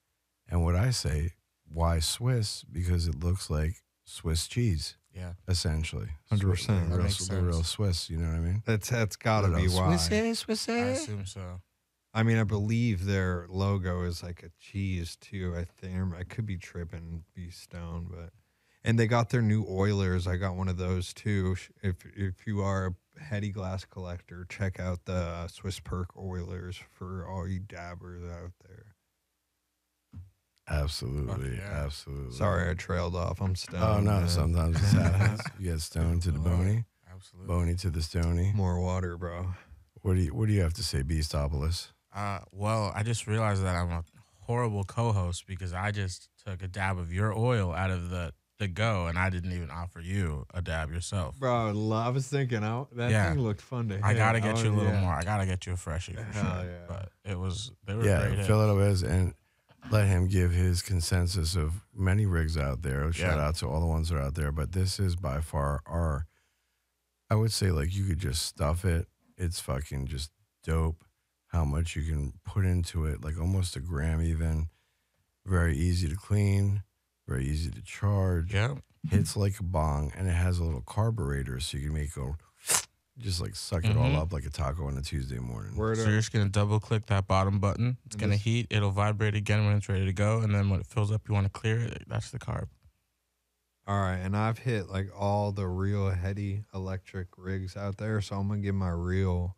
And 0.48 0.62
what 0.64 0.74
I 0.76 0.90
say, 0.90 1.34
why 1.64 2.00
Swiss? 2.00 2.64
Because 2.64 3.06
it 3.06 3.14
looks 3.20 3.48
like 3.50 3.76
Swiss 4.04 4.48
cheese, 4.48 4.96
Yeah. 5.14 5.34
essentially. 5.46 6.10
100%. 6.28 6.84
The 6.84 6.90
That 6.90 6.96
real, 6.96 7.04
makes 7.04 7.26
the 7.26 7.42
real 7.42 7.52
sense. 7.54 7.68
Swiss, 7.68 8.10
you 8.10 8.16
know 8.18 8.28
what 8.28 8.36
I 8.36 8.40
mean? 8.40 8.62
That's 8.66 8.88
that's 8.90 9.16
got 9.16 9.42
to 9.42 9.48
be 9.54 9.68
why. 9.68 9.96
Swiss, 9.96 10.40
Swiss. 10.40 10.68
I 10.68 10.72
assume 10.72 11.26
so. 11.26 11.60
I 12.12 12.24
mean, 12.24 12.38
I 12.38 12.42
believe 12.44 13.04
their 13.04 13.46
logo 13.48 14.02
is 14.02 14.20
like 14.22 14.42
a 14.42 14.50
cheese 14.58 15.14
too. 15.14 15.54
I 15.56 15.64
think 15.64 16.12
I 16.14 16.24
could 16.24 16.44
be 16.44 16.56
tripping, 16.58 17.22
be 17.34 17.50
stoned, 17.50 18.08
but 18.10 18.32
and 18.82 18.98
they 18.98 19.06
got 19.06 19.28
their 19.30 19.42
new 19.42 19.64
Oilers. 19.68 20.26
I 20.26 20.36
got 20.36 20.56
one 20.56 20.66
of 20.68 20.76
those 20.76 21.14
too. 21.14 21.54
If 21.82 22.04
if 22.06 22.46
you 22.48 22.62
are 22.62 22.86
a 22.86 22.94
heady 23.20 23.50
glass 23.50 23.84
collector, 23.84 24.46
check 24.48 24.80
out 24.80 25.04
the 25.04 25.12
uh, 25.12 25.48
Swiss 25.48 25.80
Perk 25.80 26.16
Oilers 26.16 26.80
for 26.90 27.26
all 27.28 27.46
you 27.46 27.60
dabbers 27.60 28.22
out 28.24 28.52
there. 28.66 28.94
Absolutely, 30.68 31.56
yeah. 31.56 31.84
absolutely. 31.84 32.32
Sorry, 32.36 32.70
I 32.70 32.74
trailed 32.74 33.16
off. 33.16 33.40
I'm 33.40 33.56
stoned. 33.56 33.82
Oh 33.82 34.00
no, 34.00 34.20
man. 34.20 34.28
sometimes 34.28 34.76
it 34.76 34.96
happens. 35.00 35.40
You 35.58 35.72
get 35.72 35.80
stoned 35.80 36.22
to 36.22 36.30
the 36.30 36.38
bony, 36.38 36.84
Absolutely. 37.12 37.48
bony 37.48 37.74
to 37.76 37.90
the 37.90 38.02
stony. 38.02 38.52
More 38.54 38.80
water, 38.80 39.16
bro. 39.16 39.46
What 40.02 40.14
do 40.14 40.20
you 40.20 40.34
What 40.34 40.46
do 40.46 40.52
you 40.54 40.62
have 40.62 40.74
to 40.74 40.84
say, 40.84 41.02
Beastopolis? 41.02 41.88
Uh, 42.14 42.40
well, 42.52 42.92
I 42.94 43.02
just 43.02 43.26
realized 43.26 43.64
that 43.64 43.74
I'm 43.74 43.90
a 43.90 44.04
horrible 44.42 44.84
co-host 44.84 45.46
because 45.46 45.72
I 45.72 45.90
just 45.90 46.28
took 46.46 46.62
a 46.62 46.68
dab 46.68 46.98
of 46.98 47.12
your 47.12 47.36
oil 47.36 47.72
out 47.72 47.90
of 47.90 48.10
the 48.10 48.32
the 48.60 48.68
go, 48.68 49.06
and 49.08 49.18
I 49.18 49.28
didn't 49.30 49.52
even 49.52 49.70
offer 49.70 50.00
you 50.00 50.46
a 50.54 50.62
dab 50.62 50.92
yourself. 50.92 51.36
Bro, 51.40 51.92
I 51.92 52.08
was 52.10 52.28
thinking 52.28 52.62
out 52.62 52.94
that 52.94 53.10
Yeah. 53.10 53.30
thing 53.30 53.40
looked 53.40 53.60
fun 53.60 53.88
to 53.88 53.96
hit. 53.96 54.04
I 54.04 54.14
gotta 54.14 54.40
get 54.40 54.58
Oh, 54.58 54.62
you 54.62 54.70
a 54.70 54.76
little 54.76 54.92
yeah. 54.92 55.00
more. 55.00 55.12
I 55.14 55.22
gotta 55.24 55.46
get 55.46 55.66
you 55.66 55.72
a 55.72 55.76
freshie 55.76 56.14
for 56.14 56.22
Hell 56.22 56.62
sure. 56.62 56.70
yeah. 56.70 56.86
But 56.86 57.10
it 57.24 57.36
was 57.38 57.72
they 57.86 57.96
were 57.96 58.04
Yeah, 58.04 58.28
great. 58.28 58.46
fill 58.46 58.60
it 58.60 58.70
up 58.72 58.78
as 58.88 59.02
and 59.02 59.34
let 59.90 60.06
him 60.06 60.28
give 60.28 60.52
his 60.52 60.82
consensus 60.82 61.56
of 61.56 61.84
many 61.94 62.26
rigs 62.26 62.56
out 62.56 62.82
there. 62.82 63.10
Shout 63.12 63.38
Yeah. 63.38 63.46
out 63.46 63.56
to 63.56 63.66
all 63.66 63.80
the 63.80 63.86
ones 63.86 64.10
that 64.10 64.16
are 64.16 64.22
out 64.22 64.34
there, 64.36 64.52
but 64.52 64.70
this 64.72 65.00
is 65.00 65.16
by 65.16 65.40
far 65.40 65.82
our. 65.86 66.26
I 67.28 67.34
would 67.34 67.52
say 67.52 67.70
like 67.72 67.94
you 67.94 68.04
could 68.04 68.18
just 68.18 68.42
stuff 68.44 68.84
it. 68.84 69.08
It's 69.36 69.58
fucking 69.60 70.06
just 70.06 70.30
dope. 70.64 71.04
How 71.48 71.64
much 71.64 71.96
you 71.96 72.02
can 72.02 72.34
put 72.44 72.64
into 72.64 73.06
it, 73.06 73.24
like 73.24 73.36
almost 73.40 73.74
a 73.74 73.80
gram 73.80 74.20
even. 74.22 74.68
Very 75.46 75.76
easy 75.76 76.08
to 76.08 76.14
clean, 76.16 76.82
very 77.30 77.46
easy 77.46 77.70
to 77.70 77.80
charge. 77.82 78.52
Yeah. 78.54 78.74
hits 79.08 79.34
like 79.34 79.58
a 79.58 79.62
bong 79.62 80.12
and 80.14 80.28
it 80.28 80.32
has 80.32 80.58
a 80.58 80.64
little 80.64 80.82
carburetor 80.82 81.58
so 81.58 81.78
you 81.78 81.86
can 81.86 81.94
make 81.94 82.14
go 82.14 82.36
just 83.18 83.40
like 83.40 83.54
suck 83.54 83.82
it 83.84 83.96
all 83.96 84.10
Mhm. 84.10 84.18
up 84.18 84.30
like 84.32 84.44
a 84.44 84.50
taco 84.50 84.86
on 84.88 84.96
a 84.98 85.00
Tuesday 85.02 85.38
morning. 85.38 85.74
Word 85.74 85.96
So 85.96 86.02
up. 86.02 86.08
you're 86.10 86.18
just 86.18 86.32
gonna 86.32 86.50
double 86.50 86.78
click 86.80 87.06
that 87.06 87.26
bottom 87.26 87.58
button. 87.60 87.96
It's 88.04 88.14
And 88.16 88.20
gonna 88.20 88.32
just- 88.34 88.44
heat. 88.44 88.66
It'll 88.68 88.90
vibrate 88.90 89.34
again 89.34 89.64
when 89.64 89.76
it's 89.76 89.88
ready 89.88 90.04
to 90.04 90.12
go, 90.12 90.40
and 90.40 90.54
then 90.54 90.68
when 90.68 90.80
it 90.80 90.86
fills 90.86 91.10
up, 91.10 91.26
you 91.28 91.34
want 91.34 91.46
to 91.46 91.50
clear 91.50 91.78
it. 91.80 92.04
That's 92.08 92.30
the 92.30 92.38
carb. 92.38 92.68
All 93.86 93.98
right, 94.00 94.16
and 94.18 94.36
I've 94.36 94.58
hit 94.58 94.88
like 94.88 95.08
all 95.16 95.50
the 95.52 95.66
real 95.66 96.10
heady 96.10 96.64
electric 96.74 97.28
rigs 97.38 97.76
out 97.76 97.96
there, 97.96 98.20
so 98.20 98.36
I'm 98.36 98.48
gonna 98.48 98.60
give 98.60 98.74
my 98.74 98.90
real 98.90 99.56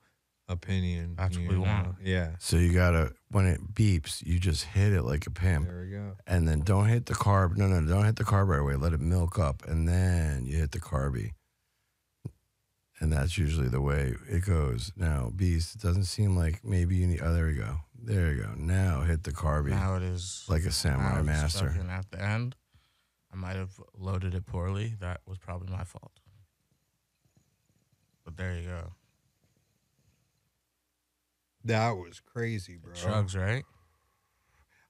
opinion. 0.52 1.14
That's 1.16 1.36
what 1.36 1.42
you 1.44 1.48
we 1.50 1.58
want. 1.58 1.96
Yeah, 2.02 2.36
So 2.38 2.56
you 2.56 2.72
gotta 2.72 3.12
when 3.30 3.46
it 3.46 3.74
beeps, 3.74 4.22
you 4.24 4.38
just 4.38 4.64
hit 4.64 4.92
it 4.92 5.02
like 5.02 5.26
a 5.26 5.30
pimp. 5.30 5.66
there 5.66 5.80
we 5.84 5.90
go. 5.90 6.12
And 6.26 6.46
then 6.46 6.60
don't 6.60 6.86
hit 6.88 7.06
the 7.06 7.14
carb. 7.14 7.56
No, 7.56 7.66
no, 7.66 7.80
don't 7.86 8.04
hit 8.04 8.16
the 8.16 8.24
carb 8.24 8.48
right 8.48 8.60
away. 8.60 8.76
Let 8.76 8.92
it 8.92 9.00
milk 9.00 9.38
up 9.38 9.64
and 9.66 9.88
then 9.88 10.44
you 10.46 10.58
hit 10.58 10.70
the 10.72 10.80
carby. 10.80 11.32
And 13.00 13.12
that's 13.12 13.36
usually 13.36 13.68
the 13.68 13.80
way 13.80 14.14
it 14.28 14.44
goes. 14.44 14.92
Now, 14.96 15.32
Beast, 15.34 15.74
it 15.74 15.80
doesn't 15.82 16.04
seem 16.04 16.36
like 16.36 16.64
maybe 16.64 16.94
you 16.96 17.06
need 17.08 17.20
oh 17.22 17.32
there 17.34 17.46
we 17.46 17.54
go. 17.54 17.78
There 18.04 18.32
you 18.32 18.42
go. 18.42 18.50
Now 18.56 19.02
hit 19.02 19.24
the 19.24 19.32
carby 19.32 19.70
Now 19.70 19.96
it 19.96 20.02
is 20.02 20.44
like 20.48 20.62
a 20.62 20.70
samurai 20.72 21.18
it's 21.18 21.26
master. 21.26 21.70
stuck 21.70 21.80
in 21.80 21.90
at 21.90 22.10
the 22.10 22.22
end. 22.22 22.54
I 23.32 23.36
might 23.36 23.56
have 23.56 23.72
loaded 23.98 24.34
it 24.34 24.44
poorly. 24.44 24.94
That 25.00 25.20
was 25.26 25.38
probably 25.38 25.72
my 25.72 25.84
fault. 25.84 26.12
But 28.24 28.36
there 28.36 28.54
you 28.54 28.68
go. 28.68 28.92
That 31.64 31.90
was 31.92 32.20
crazy, 32.20 32.76
bro. 32.76 32.92
Chugs, 32.92 33.36
right? 33.36 33.64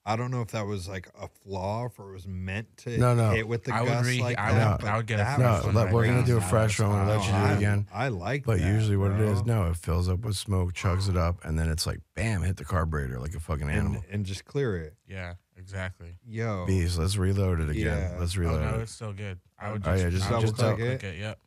I 0.04 0.16
don't 0.16 0.32
know 0.32 0.40
if 0.40 0.48
that 0.48 0.66
was 0.66 0.88
like 0.88 1.08
a 1.20 1.28
flaw, 1.28 1.86
if 1.86 1.96
it 1.96 2.02
was 2.02 2.26
meant 2.26 2.76
to 2.78 2.98
No, 2.98 3.14
no. 3.14 3.30
hit 3.30 3.46
with 3.46 3.62
the 3.62 3.72
I 3.72 3.82
would 3.82 3.88
gust 3.88 4.08
re- 4.08 4.20
like 4.20 4.36
I 4.36 4.52
that. 4.52 4.70
would- 4.72 4.80
but 4.84 4.88
I 4.92 4.96
would 4.96 5.06
get 5.06 5.20
a 5.20 5.22
that 5.22 5.36
fresh 5.36 5.46
No, 5.46 5.52
was 5.54 5.64
one 5.66 5.74
let- 5.76 5.84
right 5.84 5.94
we're 5.94 6.04
gonna 6.06 6.20
now. 6.20 6.26
do 6.26 6.36
a 6.38 6.40
I 6.40 6.48
fresh 6.50 6.80
one. 6.80 6.90
We'll 6.90 7.04
let 7.16 7.20
you 7.24 7.30
do 7.30 7.36
it 7.36 7.40
I- 7.40 7.52
again. 7.52 7.88
I 7.92 8.08
like 8.08 8.44
But 8.44 8.58
that, 8.58 8.66
usually, 8.66 8.96
what 8.96 9.12
it 9.12 9.18
bro. 9.18 9.30
is, 9.30 9.44
no, 9.44 9.70
it 9.70 9.76
fills 9.76 10.08
up 10.08 10.20
with 10.24 10.34
smoke, 10.36 10.72
chugs 10.72 11.08
it 11.08 11.16
up, 11.16 11.44
and 11.44 11.56
then 11.56 11.68
it's 11.68 11.86
like, 11.86 12.00
bam, 12.16 12.42
hit 12.42 12.56
the 12.56 12.64
carburetor 12.64 13.20
like 13.20 13.34
a 13.36 13.40
fucking 13.40 13.70
animal. 13.70 14.02
and 14.10 14.26
just 14.26 14.44
clear 14.44 14.76
it. 14.76 14.96
Yeah, 15.06 15.34
exactly. 15.56 16.16
Yo. 16.26 16.66
Bees, 16.66 16.98
let's 16.98 17.16
reload 17.16 17.60
it 17.60 17.70
again. 17.70 18.10
Yeah. 18.12 18.16
Let's 18.18 18.36
Oh 18.36 18.40
reload 18.40 18.60
no, 18.62 18.74
it. 18.80 18.82
it's 18.82 18.92
still 18.92 19.12
good. 19.12 19.38
I 19.56 19.70
would 19.70 19.86
Oh, 19.86 19.92
just, 19.92 20.02
yeah, 20.02 20.10
just- 20.10 20.26
I 20.28 20.32
would 20.32 20.40
just 20.40 20.56
double 20.56 20.76
click 20.78 20.98
click 21.00 21.14
it. 21.14 21.18
Yep, 21.20 21.38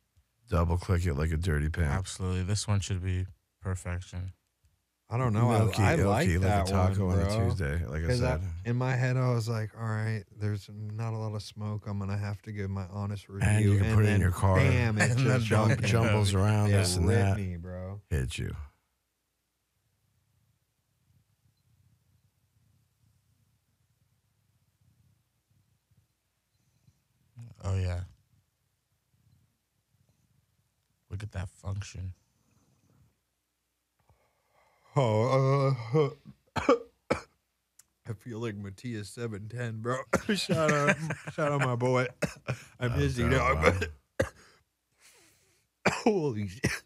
Double 0.47 0.77
click 0.77 1.05
it 1.05 1.15
like 1.15 1.31
a 1.31 1.37
dirty 1.37 1.67
pimp. 1.67 1.87
absolutely. 1.87 2.43
This 2.43 2.69
one 2.69 2.79
should 2.79 3.03
be 3.03 3.25
perfection. 3.59 4.31
I 5.07 5.17
don't 5.17 5.33
know. 5.33 5.49
Milky, 5.49 5.83
I, 5.83 5.93
I 5.93 5.97
ilky, 5.97 6.05
like 6.07 6.41
that 6.41 6.67
a 6.67 6.71
taco 6.71 7.05
one, 7.05 7.19
on 7.19 7.21
a 7.21 7.25
bro. 7.25 7.47
Tuesday, 7.49 7.85
like 7.85 8.03
I- 8.05 8.15
said. 8.15 8.41
in 8.65 8.75
my 8.75 8.95
head, 8.95 9.17
I 9.17 9.29
was 9.35 9.47
like, 9.47 9.69
all 9.79 9.85
right, 9.85 10.23
there's 10.39 10.67
not 10.73 11.13
a 11.13 11.17
lot 11.17 11.35
of 11.35 11.43
smoke. 11.43 11.83
I'm 11.87 11.99
going 11.99 12.09
to 12.09 12.17
have 12.17 12.41
to 12.43 12.51
give 12.51 12.71
my 12.71 12.85
honest 12.91 13.29
review. 13.29 13.47
And 13.47 13.63
you 13.63 13.77
can 13.77 13.95
put 13.95 14.05
it 14.05 14.09
in 14.09 14.21
your 14.21 14.31
car. 14.31 14.55
Bam, 14.57 14.97
it 14.97 15.11
And 15.11 15.19
just 15.19 15.45
Jump, 15.45 15.79
jumbles 15.83 16.33
around, 16.33 16.69
it 16.69 16.73
this 16.77 16.95
and 16.97 17.07
that. 17.09 17.37
me, 17.37 17.55
bro. 17.57 18.01
Hit 18.09 18.37
you. 18.39 18.55
Oh 27.63 27.75
yeah. 27.75 28.01
Look 31.09 31.23
at 31.23 31.31
that 31.31 31.49
function. 31.49 32.13
Oh, 34.97 35.75
uh, 35.93 36.09
I 38.07 38.13
feel 38.13 38.39
like 38.39 38.55
Matias 38.55 39.09
seven 39.09 39.49
ten, 39.49 39.81
bro. 39.81 39.97
shout 40.35 40.71
out, 40.71 40.95
shout 41.33 41.51
out, 41.51 41.61
my 41.61 41.75
boy. 41.75 42.07
I 42.79 42.87
miss 42.87 43.17
you, 43.17 43.29
God, 43.29 43.61
dog. 43.61 43.87
wow. 44.21 44.27
Holy 46.03 46.47
shit! 46.47 46.83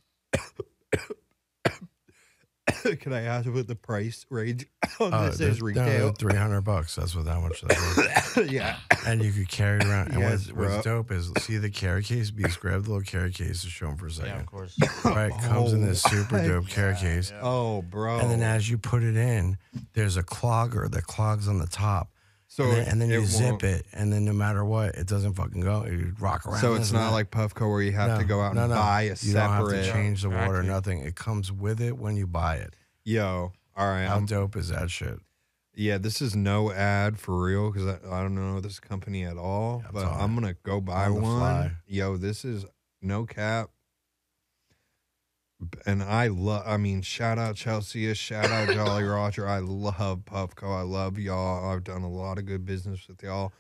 Can 3.00 3.14
I 3.14 3.24
ask 3.24 3.48
what 3.50 3.68
the 3.68 3.76
price 3.76 4.26
range 4.30 4.66
on 5.00 5.14
Oh, 5.14 5.26
this 5.30 5.40
is 5.40 5.60
no, 5.60 5.66
retail? 5.66 6.12
three 6.12 6.36
hundred 6.36 6.62
bucks. 6.62 6.96
That's 6.96 7.16
what 7.16 7.26
that 7.26 7.42
much. 7.42 7.62
That 7.62 8.38
is. 8.38 8.52
yeah, 8.52 8.78
and 9.08 9.24
you 9.24 9.32
could 9.32 9.50
carry 9.50 9.80
it 9.80 9.86
around. 9.86 10.12
And 10.12 10.20
Yes, 10.22 10.48
what's, 10.48 10.54
what's 10.54 10.84
bro. 10.86 10.98
dope 11.04 11.12
is 11.12 11.32
see 11.40 11.58
the 11.58 11.70
carry 11.70 12.04
case. 12.04 12.32
Beast, 12.32 12.60
grab 12.60 12.84
the 12.84 12.90
little 12.92 13.04
carry 13.04 13.32
case 13.32 13.62
to 13.64 13.70
show 13.70 13.88
them 13.88 13.98
for 13.98 14.08
a 14.08 14.12
second. 14.12 14.28
Yeah, 14.30 14.32
second. 14.34 14.46
of 14.46 14.52
course. 14.52 14.78
Right, 15.06 15.32
comes 15.42 15.74
in 15.74 15.82
this 15.86 16.04
Oh, 16.06 16.10
super 16.10 16.38
my 16.38 16.48
dope 16.48 16.68
carry 16.68 16.94
God, 16.94 17.02
case. 17.02 17.32
yeah. 17.32 17.40
Oh, 17.42 17.82
bro. 17.82 18.20
And 18.20 18.30
then 18.30 18.42
as 18.44 18.70
you 18.70 18.78
put 18.78 19.04
it 19.04 19.16
in, 19.18 19.58
there's 19.94 20.18
a 20.18 20.24
clogger 20.24 20.90
that 20.92 21.04
clogs 21.08 21.48
on 21.48 21.58
the 21.60 21.68
top. 21.68 22.12
So 22.60 22.66
and 22.66 22.74
then, 22.74 22.88
and 22.90 23.02
then 23.02 23.10
you 23.10 23.26
zip 23.26 23.64
it, 23.64 23.86
and 23.94 24.12
then 24.12 24.26
no 24.26 24.34
matter 24.34 24.66
what, 24.66 24.96
it 24.96 25.08
doesn't 25.08 25.34
fucking 25.36 25.62
go. 25.62 25.86
You 25.86 26.14
rock 26.20 26.46
around. 26.46 26.60
So 26.60 26.76
it's 26.76 26.92
not 26.92 27.10
that. 27.10 27.14
like 27.14 27.32
Puffco 27.32 27.70
where 27.70 27.82
you 27.82 27.94
have 27.94 28.20
to 28.20 28.26
go 28.26 28.42
out 28.42 28.56
no, 28.56 28.64
and 28.64 28.70
no. 28.72 28.76
buy 28.76 29.04
a 29.04 29.16
You 29.22 29.34
don't 29.34 29.50
have 29.50 29.66
separate. 29.68 29.86
to 29.86 29.92
change 29.92 30.22
the 30.24 30.30
water, 30.30 30.62
nothing. 30.64 31.00
It 31.00 31.16
comes 31.16 31.52
with 31.52 31.82
it 31.82 31.98
when 31.98 32.16
you 32.18 32.28
buy 32.28 32.58
it. 32.58 32.76
Yo, 33.06 33.54
all 33.76 33.88
right. 33.88 34.06
How 34.06 34.18
I'm, 34.18 34.26
dope 34.26 34.56
is 34.56 34.70
that 34.70 34.90
shit? 34.90 35.20
yeah, 35.76 35.98
this 35.98 36.22
is 36.22 36.36
no 36.36 36.72
ad 36.72 37.18
for 37.18 37.42
real 37.42 37.72
because 37.72 37.88
I, 37.88 37.98
I 38.12 38.22
don't 38.22 38.36
know 38.36 38.60
this 38.60 38.80
company 38.80 39.24
at 39.24 39.38
all. 39.38 39.80
That's 39.80 39.94
but 39.94 40.04
all 40.04 40.12
right. 40.12 40.22
I'm 40.22 40.34
gonna 40.36 40.56
go 40.64 40.82
buy 40.82 41.06
On 41.06 41.22
one. 41.22 41.78
Yo, 41.88 42.18
this 42.18 42.44
is 42.44 42.66
no 43.02 43.26
cap. 43.26 43.70
And 45.86 46.02
I 46.02 46.28
love. 46.28 46.64
I 46.66 46.78
mean, 46.78 47.02
shout 47.02 47.38
out 47.38 47.56
Chelsea. 47.56 48.14
Shout 48.14 48.50
out 48.50 48.70
Jolly 48.70 49.04
Roger. 49.06 49.48
I 49.48 49.60
love 49.60 50.24
Puffco. 50.26 50.78
I 50.78 50.82
love 50.84 51.18
y'all. 51.20 51.72
I've 51.72 51.84
done 51.84 52.04
a 52.04 52.10
lot 52.10 52.38
of 52.38 52.46
good 52.46 52.66
business 52.66 53.08
with 53.08 53.22
y'all. 53.22 53.52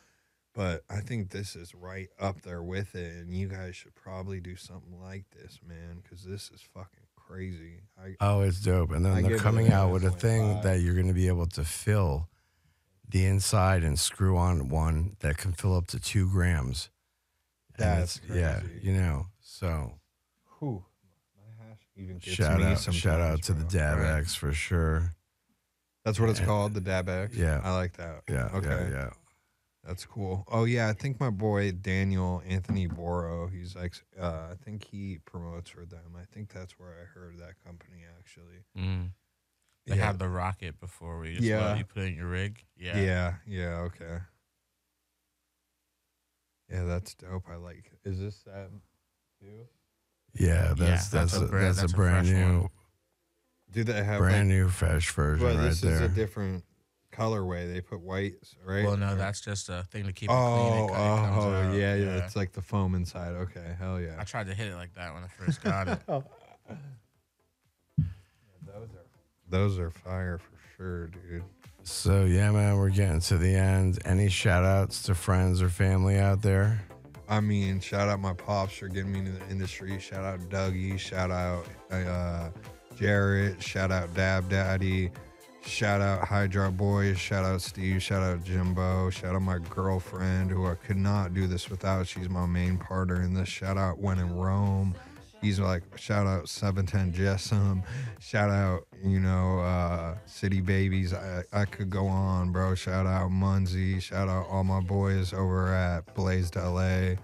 But 0.53 0.83
I 0.89 0.99
think 1.01 1.29
this 1.29 1.55
is 1.55 1.75
right 1.75 2.09
up 2.19 2.41
there 2.41 2.63
with 2.63 2.95
it, 2.95 3.13
and 3.15 3.33
you 3.33 3.47
guys 3.47 3.75
should 3.75 3.95
probably 3.95 4.39
do 4.39 4.55
something 4.55 4.99
like 4.99 5.25
this, 5.31 5.59
man, 5.65 6.01
because 6.01 6.23
this 6.23 6.49
is 6.53 6.61
fucking 6.73 7.05
crazy. 7.15 7.81
I, 8.01 8.15
Oh, 8.19 8.41
it's 8.41 8.59
dope. 8.61 8.91
And 8.91 9.05
then 9.05 9.21
give 9.21 9.29
they're 9.29 9.39
coming 9.39 9.71
out 9.71 9.91
with 9.91 10.03
a 10.03 10.11
thing 10.11 10.41
9.5. 10.41 10.63
that 10.63 10.79
you're 10.81 10.95
going 10.95 11.07
to 11.07 11.13
be 11.13 11.27
able 11.27 11.45
to 11.47 11.63
fill 11.63 12.27
the 13.07 13.25
inside 13.25 13.83
and 13.83 13.97
screw 13.99 14.37
on 14.37 14.69
one 14.69 15.15
that 15.19 15.37
can 15.37 15.53
fill 15.53 15.75
up 15.75 15.87
to 15.87 15.99
two 15.99 16.29
grams. 16.29 16.89
That's 17.77 18.19
yeah, 18.31 18.61
you 18.81 18.93
know. 18.93 19.27
So 19.39 19.93
Whew. 20.59 20.83
My 21.99 22.03
hash 22.05 22.09
even 22.09 22.17
gets 22.19 22.35
shout 22.35 22.59
me 22.59 22.65
out, 22.65 22.79
shout 22.93 23.21
out 23.21 23.43
sometimes, 23.43 23.45
to 23.47 23.53
the 23.53 23.59
bro. 23.65 23.69
Dab 23.69 23.97
Right. 23.99 24.19
X 24.19 24.35
for 24.35 24.53
sure. 24.53 25.15
That's 26.05 26.19
what 26.19 26.29
it's 26.29 26.39
Yeah. 26.39 26.45
called, 26.45 26.73
the 26.73 26.81
Dab 26.81 27.09
X. 27.09 27.35
Yeah. 27.35 27.61
I 27.63 27.73
like 27.75 27.93
that. 27.97 28.23
Yeah, 28.29 28.49
Okay. 28.53 28.67
yeah, 28.67 28.89
yeah. 28.89 29.09
That's 29.83 30.05
cool. 30.05 30.43
Oh 30.47 30.65
yeah, 30.65 30.87
I 30.89 30.93
think 30.93 31.19
my 31.19 31.29
boy 31.29 31.71
Daniel 31.71 32.41
Anthony 32.45 32.85
Boro, 32.87 33.47
he's 33.47 33.75
like, 33.75 33.95
uh, 34.19 34.49
I 34.51 34.55
think 34.63 34.83
he 34.83 35.19
promotes 35.25 35.69
for 35.71 35.85
them. 35.85 36.15
I 36.17 36.25
think 36.25 36.53
that's 36.53 36.77
where 36.77 36.91
I 37.01 37.05
heard 37.05 37.37
that 37.39 37.55
company 37.65 38.03
actually. 38.19 38.65
Mm. 38.77 39.11
They 39.87 39.95
yeah. 39.97 40.05
had 40.05 40.19
the 40.19 40.29
rocket 40.29 40.79
before 40.79 41.19
we 41.19 41.31
just 41.31 41.43
Yeah. 41.43 41.75
you 41.75 41.85
put 41.85 42.03
it 42.03 42.07
in 42.07 42.15
your 42.15 42.27
rig. 42.27 42.63
Yeah. 42.75 42.97
yeah, 42.99 43.35
yeah, 43.47 43.77
okay. 43.87 44.19
Yeah, 46.69 46.83
that's 46.83 47.15
dope. 47.15 47.49
I 47.49 47.55
like. 47.55 47.91
Is 48.03 48.19
this 48.19 48.43
that 48.43 48.69
too? 49.39 49.67
Yeah, 50.35 50.73
that's 50.77 51.09
that's 51.09 51.33
that's 51.33 51.37
a 51.37 51.45
a, 51.45 51.47
brand- 51.47 51.65
that's 51.67 51.77
a 51.77 51.81
that's 51.81 51.93
a 51.93 51.95
brand 51.95 52.27
fresh 52.27 52.37
new 52.37 52.59
one. 52.61 52.69
Do 53.71 53.83
they 53.83 54.03
have 54.03 54.19
brand 54.19 54.49
like? 54.49 54.57
new 54.57 54.69
fresh 54.69 55.11
version 55.11 55.45
Well, 55.45 55.55
right 55.57 55.63
this 55.63 55.81
there. 55.81 55.93
is 55.93 56.01
a 56.01 56.07
different 56.09 56.63
colorway. 57.13 57.71
They 57.71 57.81
put 57.81 57.99
white, 58.01 58.35
right? 58.65 58.85
Well, 58.85 58.97
no, 58.97 59.13
Or- 59.13 59.15
that's 59.15 59.41
just 59.41 59.69
a 59.69 59.83
thing 59.91 60.05
to 60.05 60.13
keep 60.13 60.29
it 60.29 60.33
Oh, 60.33 60.37
clean. 60.71 60.83
It, 60.83 60.87
co- 60.87 60.93
it 60.93 61.17
comes 61.29 61.45
oh, 61.45 61.51
out. 61.53 61.73
yeah, 61.75 61.95
yeah. 61.95 62.15
It's 62.25 62.35
like 62.35 62.51
the 62.53 62.61
foam 62.61 62.95
inside. 62.95 63.33
Okay, 63.33 63.75
hell 63.77 63.99
yeah. 63.99 64.15
I 64.19 64.23
tried 64.23 64.47
to 64.47 64.53
hit 64.53 64.67
it 64.67 64.75
like 64.75 64.93
that 64.95 65.13
when 65.13 65.23
I 65.23 65.27
first 65.27 65.61
got 65.63 65.87
it. 65.87 65.99
Those 68.65 68.89
are 68.93 69.05
those 69.49 69.79
are 69.79 69.89
fire 69.89 70.37
for 70.37 70.57
sure, 70.77 71.07
dude. 71.07 71.43
So 71.83 72.25
yeah, 72.25 72.51
man, 72.51 72.77
we're 72.77 72.89
getting 72.91 73.19
to 73.21 73.37
the 73.37 73.55
end. 73.55 73.99
Any 74.05 74.29
shout 74.29 74.63
outs 74.63 75.01
to 75.03 75.15
friends 75.15 75.61
or 75.61 75.69
family 75.69 76.17
out 76.19 76.41
there? 76.43 76.81
I 77.29 77.41
mean, 77.41 77.79
shout 77.79 78.09
out 78.09 78.19
my 78.19 78.33
pops 78.33 78.73
for 78.73 78.87
getting 78.87 79.11
me 79.11 79.19
into 79.19 79.31
the 79.31 79.47
industry. 79.49 79.99
Shout 79.99 80.23
out 80.23 80.39
Dougie. 80.49 80.97
Shout 80.97 81.29
out 81.29 81.65
uh, 81.91 82.49
Jarrett. 82.95 83.61
Shout 83.61 83.91
out 83.91 84.11
Dab 84.15 84.49
Daddy. 84.49 85.11
Shout 85.61 86.01
out 86.01 86.27
Hydra 86.27 86.71
Boys. 86.71 87.19
Shout 87.19 87.45
out 87.45 87.61
Steve. 87.61 88.01
Shout 88.01 88.23
out 88.23 88.43
Jimbo. 88.43 89.11
Shout 89.11 89.35
out 89.35 89.43
my 89.43 89.59
girlfriend 89.59 90.49
who 90.49 90.65
I 90.65 90.73
could 90.73 90.97
not 90.97 91.35
do 91.35 91.45
this 91.45 91.69
without. 91.69 92.07
She's 92.07 92.29
my 92.29 92.47
main 92.47 92.77
partner 92.79 93.21
in 93.21 93.35
this. 93.35 93.47
Shout 93.47 93.77
out 93.77 93.99
When 93.99 94.17
in 94.17 94.33
Rome. 94.35 94.95
He's 95.41 95.59
like, 95.59 95.83
shout 95.97 96.27
out 96.27 96.49
710 96.49 97.13
Jessam. 97.13 97.83
Shout 98.19 98.49
out, 98.49 98.87
you 99.03 99.19
know, 99.19 99.59
uh, 99.59 100.17
City 100.25 100.59
Babies. 100.59 101.13
I, 101.13 101.43
I 101.53 101.65
could 101.65 101.89
go 101.89 102.07
on, 102.07 102.51
bro. 102.51 102.75
Shout 102.75 103.05
out 103.05 103.31
Munzie. 103.31 104.01
Shout 104.01 104.27
out 104.27 104.47
all 104.49 104.63
my 104.63 104.81
boys 104.81 105.31
over 105.31 105.73
at 105.73 106.13
Blazed 106.13 106.55
LA. 106.57 107.15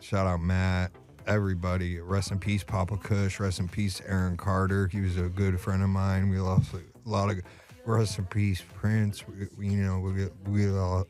Shout 0.00 0.26
out 0.26 0.40
Matt. 0.40 0.92
Everybody. 1.26 2.00
Rest 2.00 2.30
in 2.30 2.38
peace, 2.38 2.64
Papa 2.64 2.96
Kush. 2.98 3.40
Rest 3.40 3.60
in 3.60 3.68
peace, 3.68 4.02
Aaron 4.06 4.36
Carter. 4.36 4.88
He 4.88 5.00
was 5.00 5.16
a 5.16 5.28
good 5.28 5.58
friend 5.60 5.82
of 5.82 5.88
mine. 5.88 6.28
We 6.28 6.38
lost 6.38 6.74
a 6.74 6.80
lot 7.08 7.30
of. 7.30 7.40
Rest 7.86 8.18
in 8.18 8.26
peace, 8.26 8.62
Prince. 8.74 9.26
We, 9.26 9.46
we, 9.56 9.68
you 9.68 9.82
know, 9.82 9.98
we 10.00 10.12
get 10.14 10.32
we 10.46 10.70
all. 10.70 11.06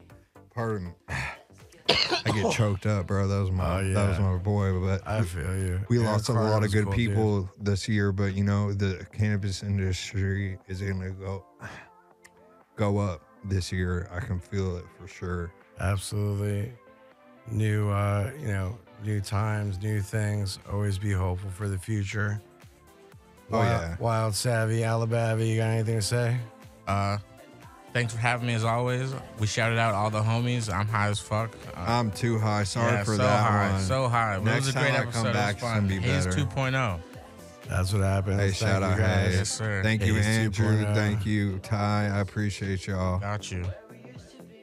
Pardon. 0.54 0.94
I 2.26 2.30
get 2.34 2.52
choked 2.56 2.86
up, 2.86 3.06
bro. 3.06 3.26
That 3.28 3.40
was 3.40 3.50
my 3.50 3.80
Oh, 3.80 3.92
that 3.92 4.08
was 4.10 4.18
my 4.18 4.36
boy. 4.36 4.78
But 4.80 5.06
I 5.06 5.22
feel 5.22 5.56
you. 5.56 5.80
we 5.88 5.98
Aaron 5.98 6.12
lost 6.12 6.28
a 6.28 6.32
lot 6.32 6.64
of 6.64 6.72
good 6.72 6.84
cool, 6.84 6.92
dude. 6.94 7.08
people 7.10 7.50
this 7.58 7.88
year, 7.88 8.12
but 8.12 8.34
you 8.34 8.44
know 8.44 8.72
the 8.72 9.06
cannabis 9.12 9.62
industry 9.62 10.58
is 10.68 10.80
gonna 10.80 11.10
go 11.10 11.44
go 12.76 12.98
up 12.98 13.22
this 13.44 13.70
year. 13.72 14.08
I 14.12 14.20
can 14.20 14.38
feel 14.40 14.76
it 14.76 14.84
for 14.98 15.06
sure. 15.08 15.52
Absolutely. 15.78 16.72
New, 17.50 17.88
uh, 17.90 18.30
you 18.40 18.48
know, 18.48 18.78
new 19.04 19.20
times, 19.20 19.78
new 19.82 20.00
things. 20.00 20.58
Always 20.70 20.98
be 20.98 21.10
hopeful 21.12 21.50
for 21.50 21.68
the 21.68 21.78
future. 21.78 22.40
Oh, 23.52 23.58
Wild, 23.58 23.80
yeah. 23.82 23.96
Wild 23.98 24.34
Savvy, 24.34 24.84
Alabama. 24.84 25.42
You 25.42 25.56
got 25.56 25.70
anything 25.70 25.96
to 25.96 26.02
say? 26.02 26.36
Uh, 26.86 27.18
thanks 27.92 28.12
for 28.12 28.18
having 28.20 28.46
me 28.46 28.54
as 28.54 28.64
always. 28.64 29.12
We 29.38 29.46
shouted 29.46 29.78
out 29.78 29.94
all 29.94 30.10
the 30.10 30.22
homies. 30.22 30.72
I'm 30.72 30.88
high 30.88 31.08
as 31.08 31.18
fuck. 31.20 31.54
Uh, 31.76 31.80
I'm 31.86 32.10
too 32.10 32.38
high. 32.38 32.64
Sorry 32.64 32.92
yeah, 32.92 33.04
for 33.04 33.12
so 33.16 33.18
that 33.18 33.50
high, 33.50 33.72
one. 33.72 33.80
so 33.82 34.08
high. 34.08 34.36
But 34.38 34.44
Next 34.44 34.56
it 34.56 34.66
was 34.66 34.68
a 34.68 34.78
great 34.78 34.88
time 34.90 34.94
I 34.94 34.98
come 34.98 35.08
episode. 35.26 35.32
back, 35.32 35.52
it's 35.54 35.62
gonna 35.62 35.74
fun. 35.80 35.88
be 35.88 35.98
Haze 35.98 36.26
better. 36.26 36.40
2.0. 36.40 37.00
That's 37.68 37.92
what 37.92 38.02
happens. 38.02 38.36
Hey, 38.40 38.46
Thank 38.50 38.56
shout 38.56 38.82
out 38.82 38.98
guys. 38.98 39.34
Yes, 39.36 39.50
sir. 39.50 39.80
Thank 39.82 40.04
you, 40.04 40.14
Hayes 40.14 40.26
Andrew. 40.26 40.84
2.0. 40.84 40.94
Thank 40.94 41.24
you, 41.26 41.58
Ty. 41.60 42.10
I 42.12 42.18
appreciate 42.20 42.86
y'all. 42.86 43.18
Got 43.20 43.50
you. 43.52 43.64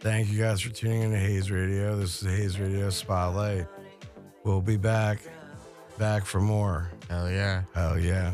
Thank 0.02 0.30
you 0.30 0.40
guys 0.40 0.62
for 0.62 0.70
tuning 0.70 1.02
in 1.04 1.12
to 1.12 1.18
Haze 1.18 1.50
Radio. 1.50 1.96
This 1.98 2.22
is 2.22 2.28
Haze 2.30 2.60
Radio 2.60 2.90
Spotlight. 2.90 3.66
We'll 4.44 4.62
be 4.62 4.78
back, 4.78 5.20
back 5.98 6.26
for 6.26 6.40
more. 6.40 6.92
Hell 7.10 7.30
yeah. 7.30 7.64
Hell 7.74 7.98
yeah. 8.00 8.34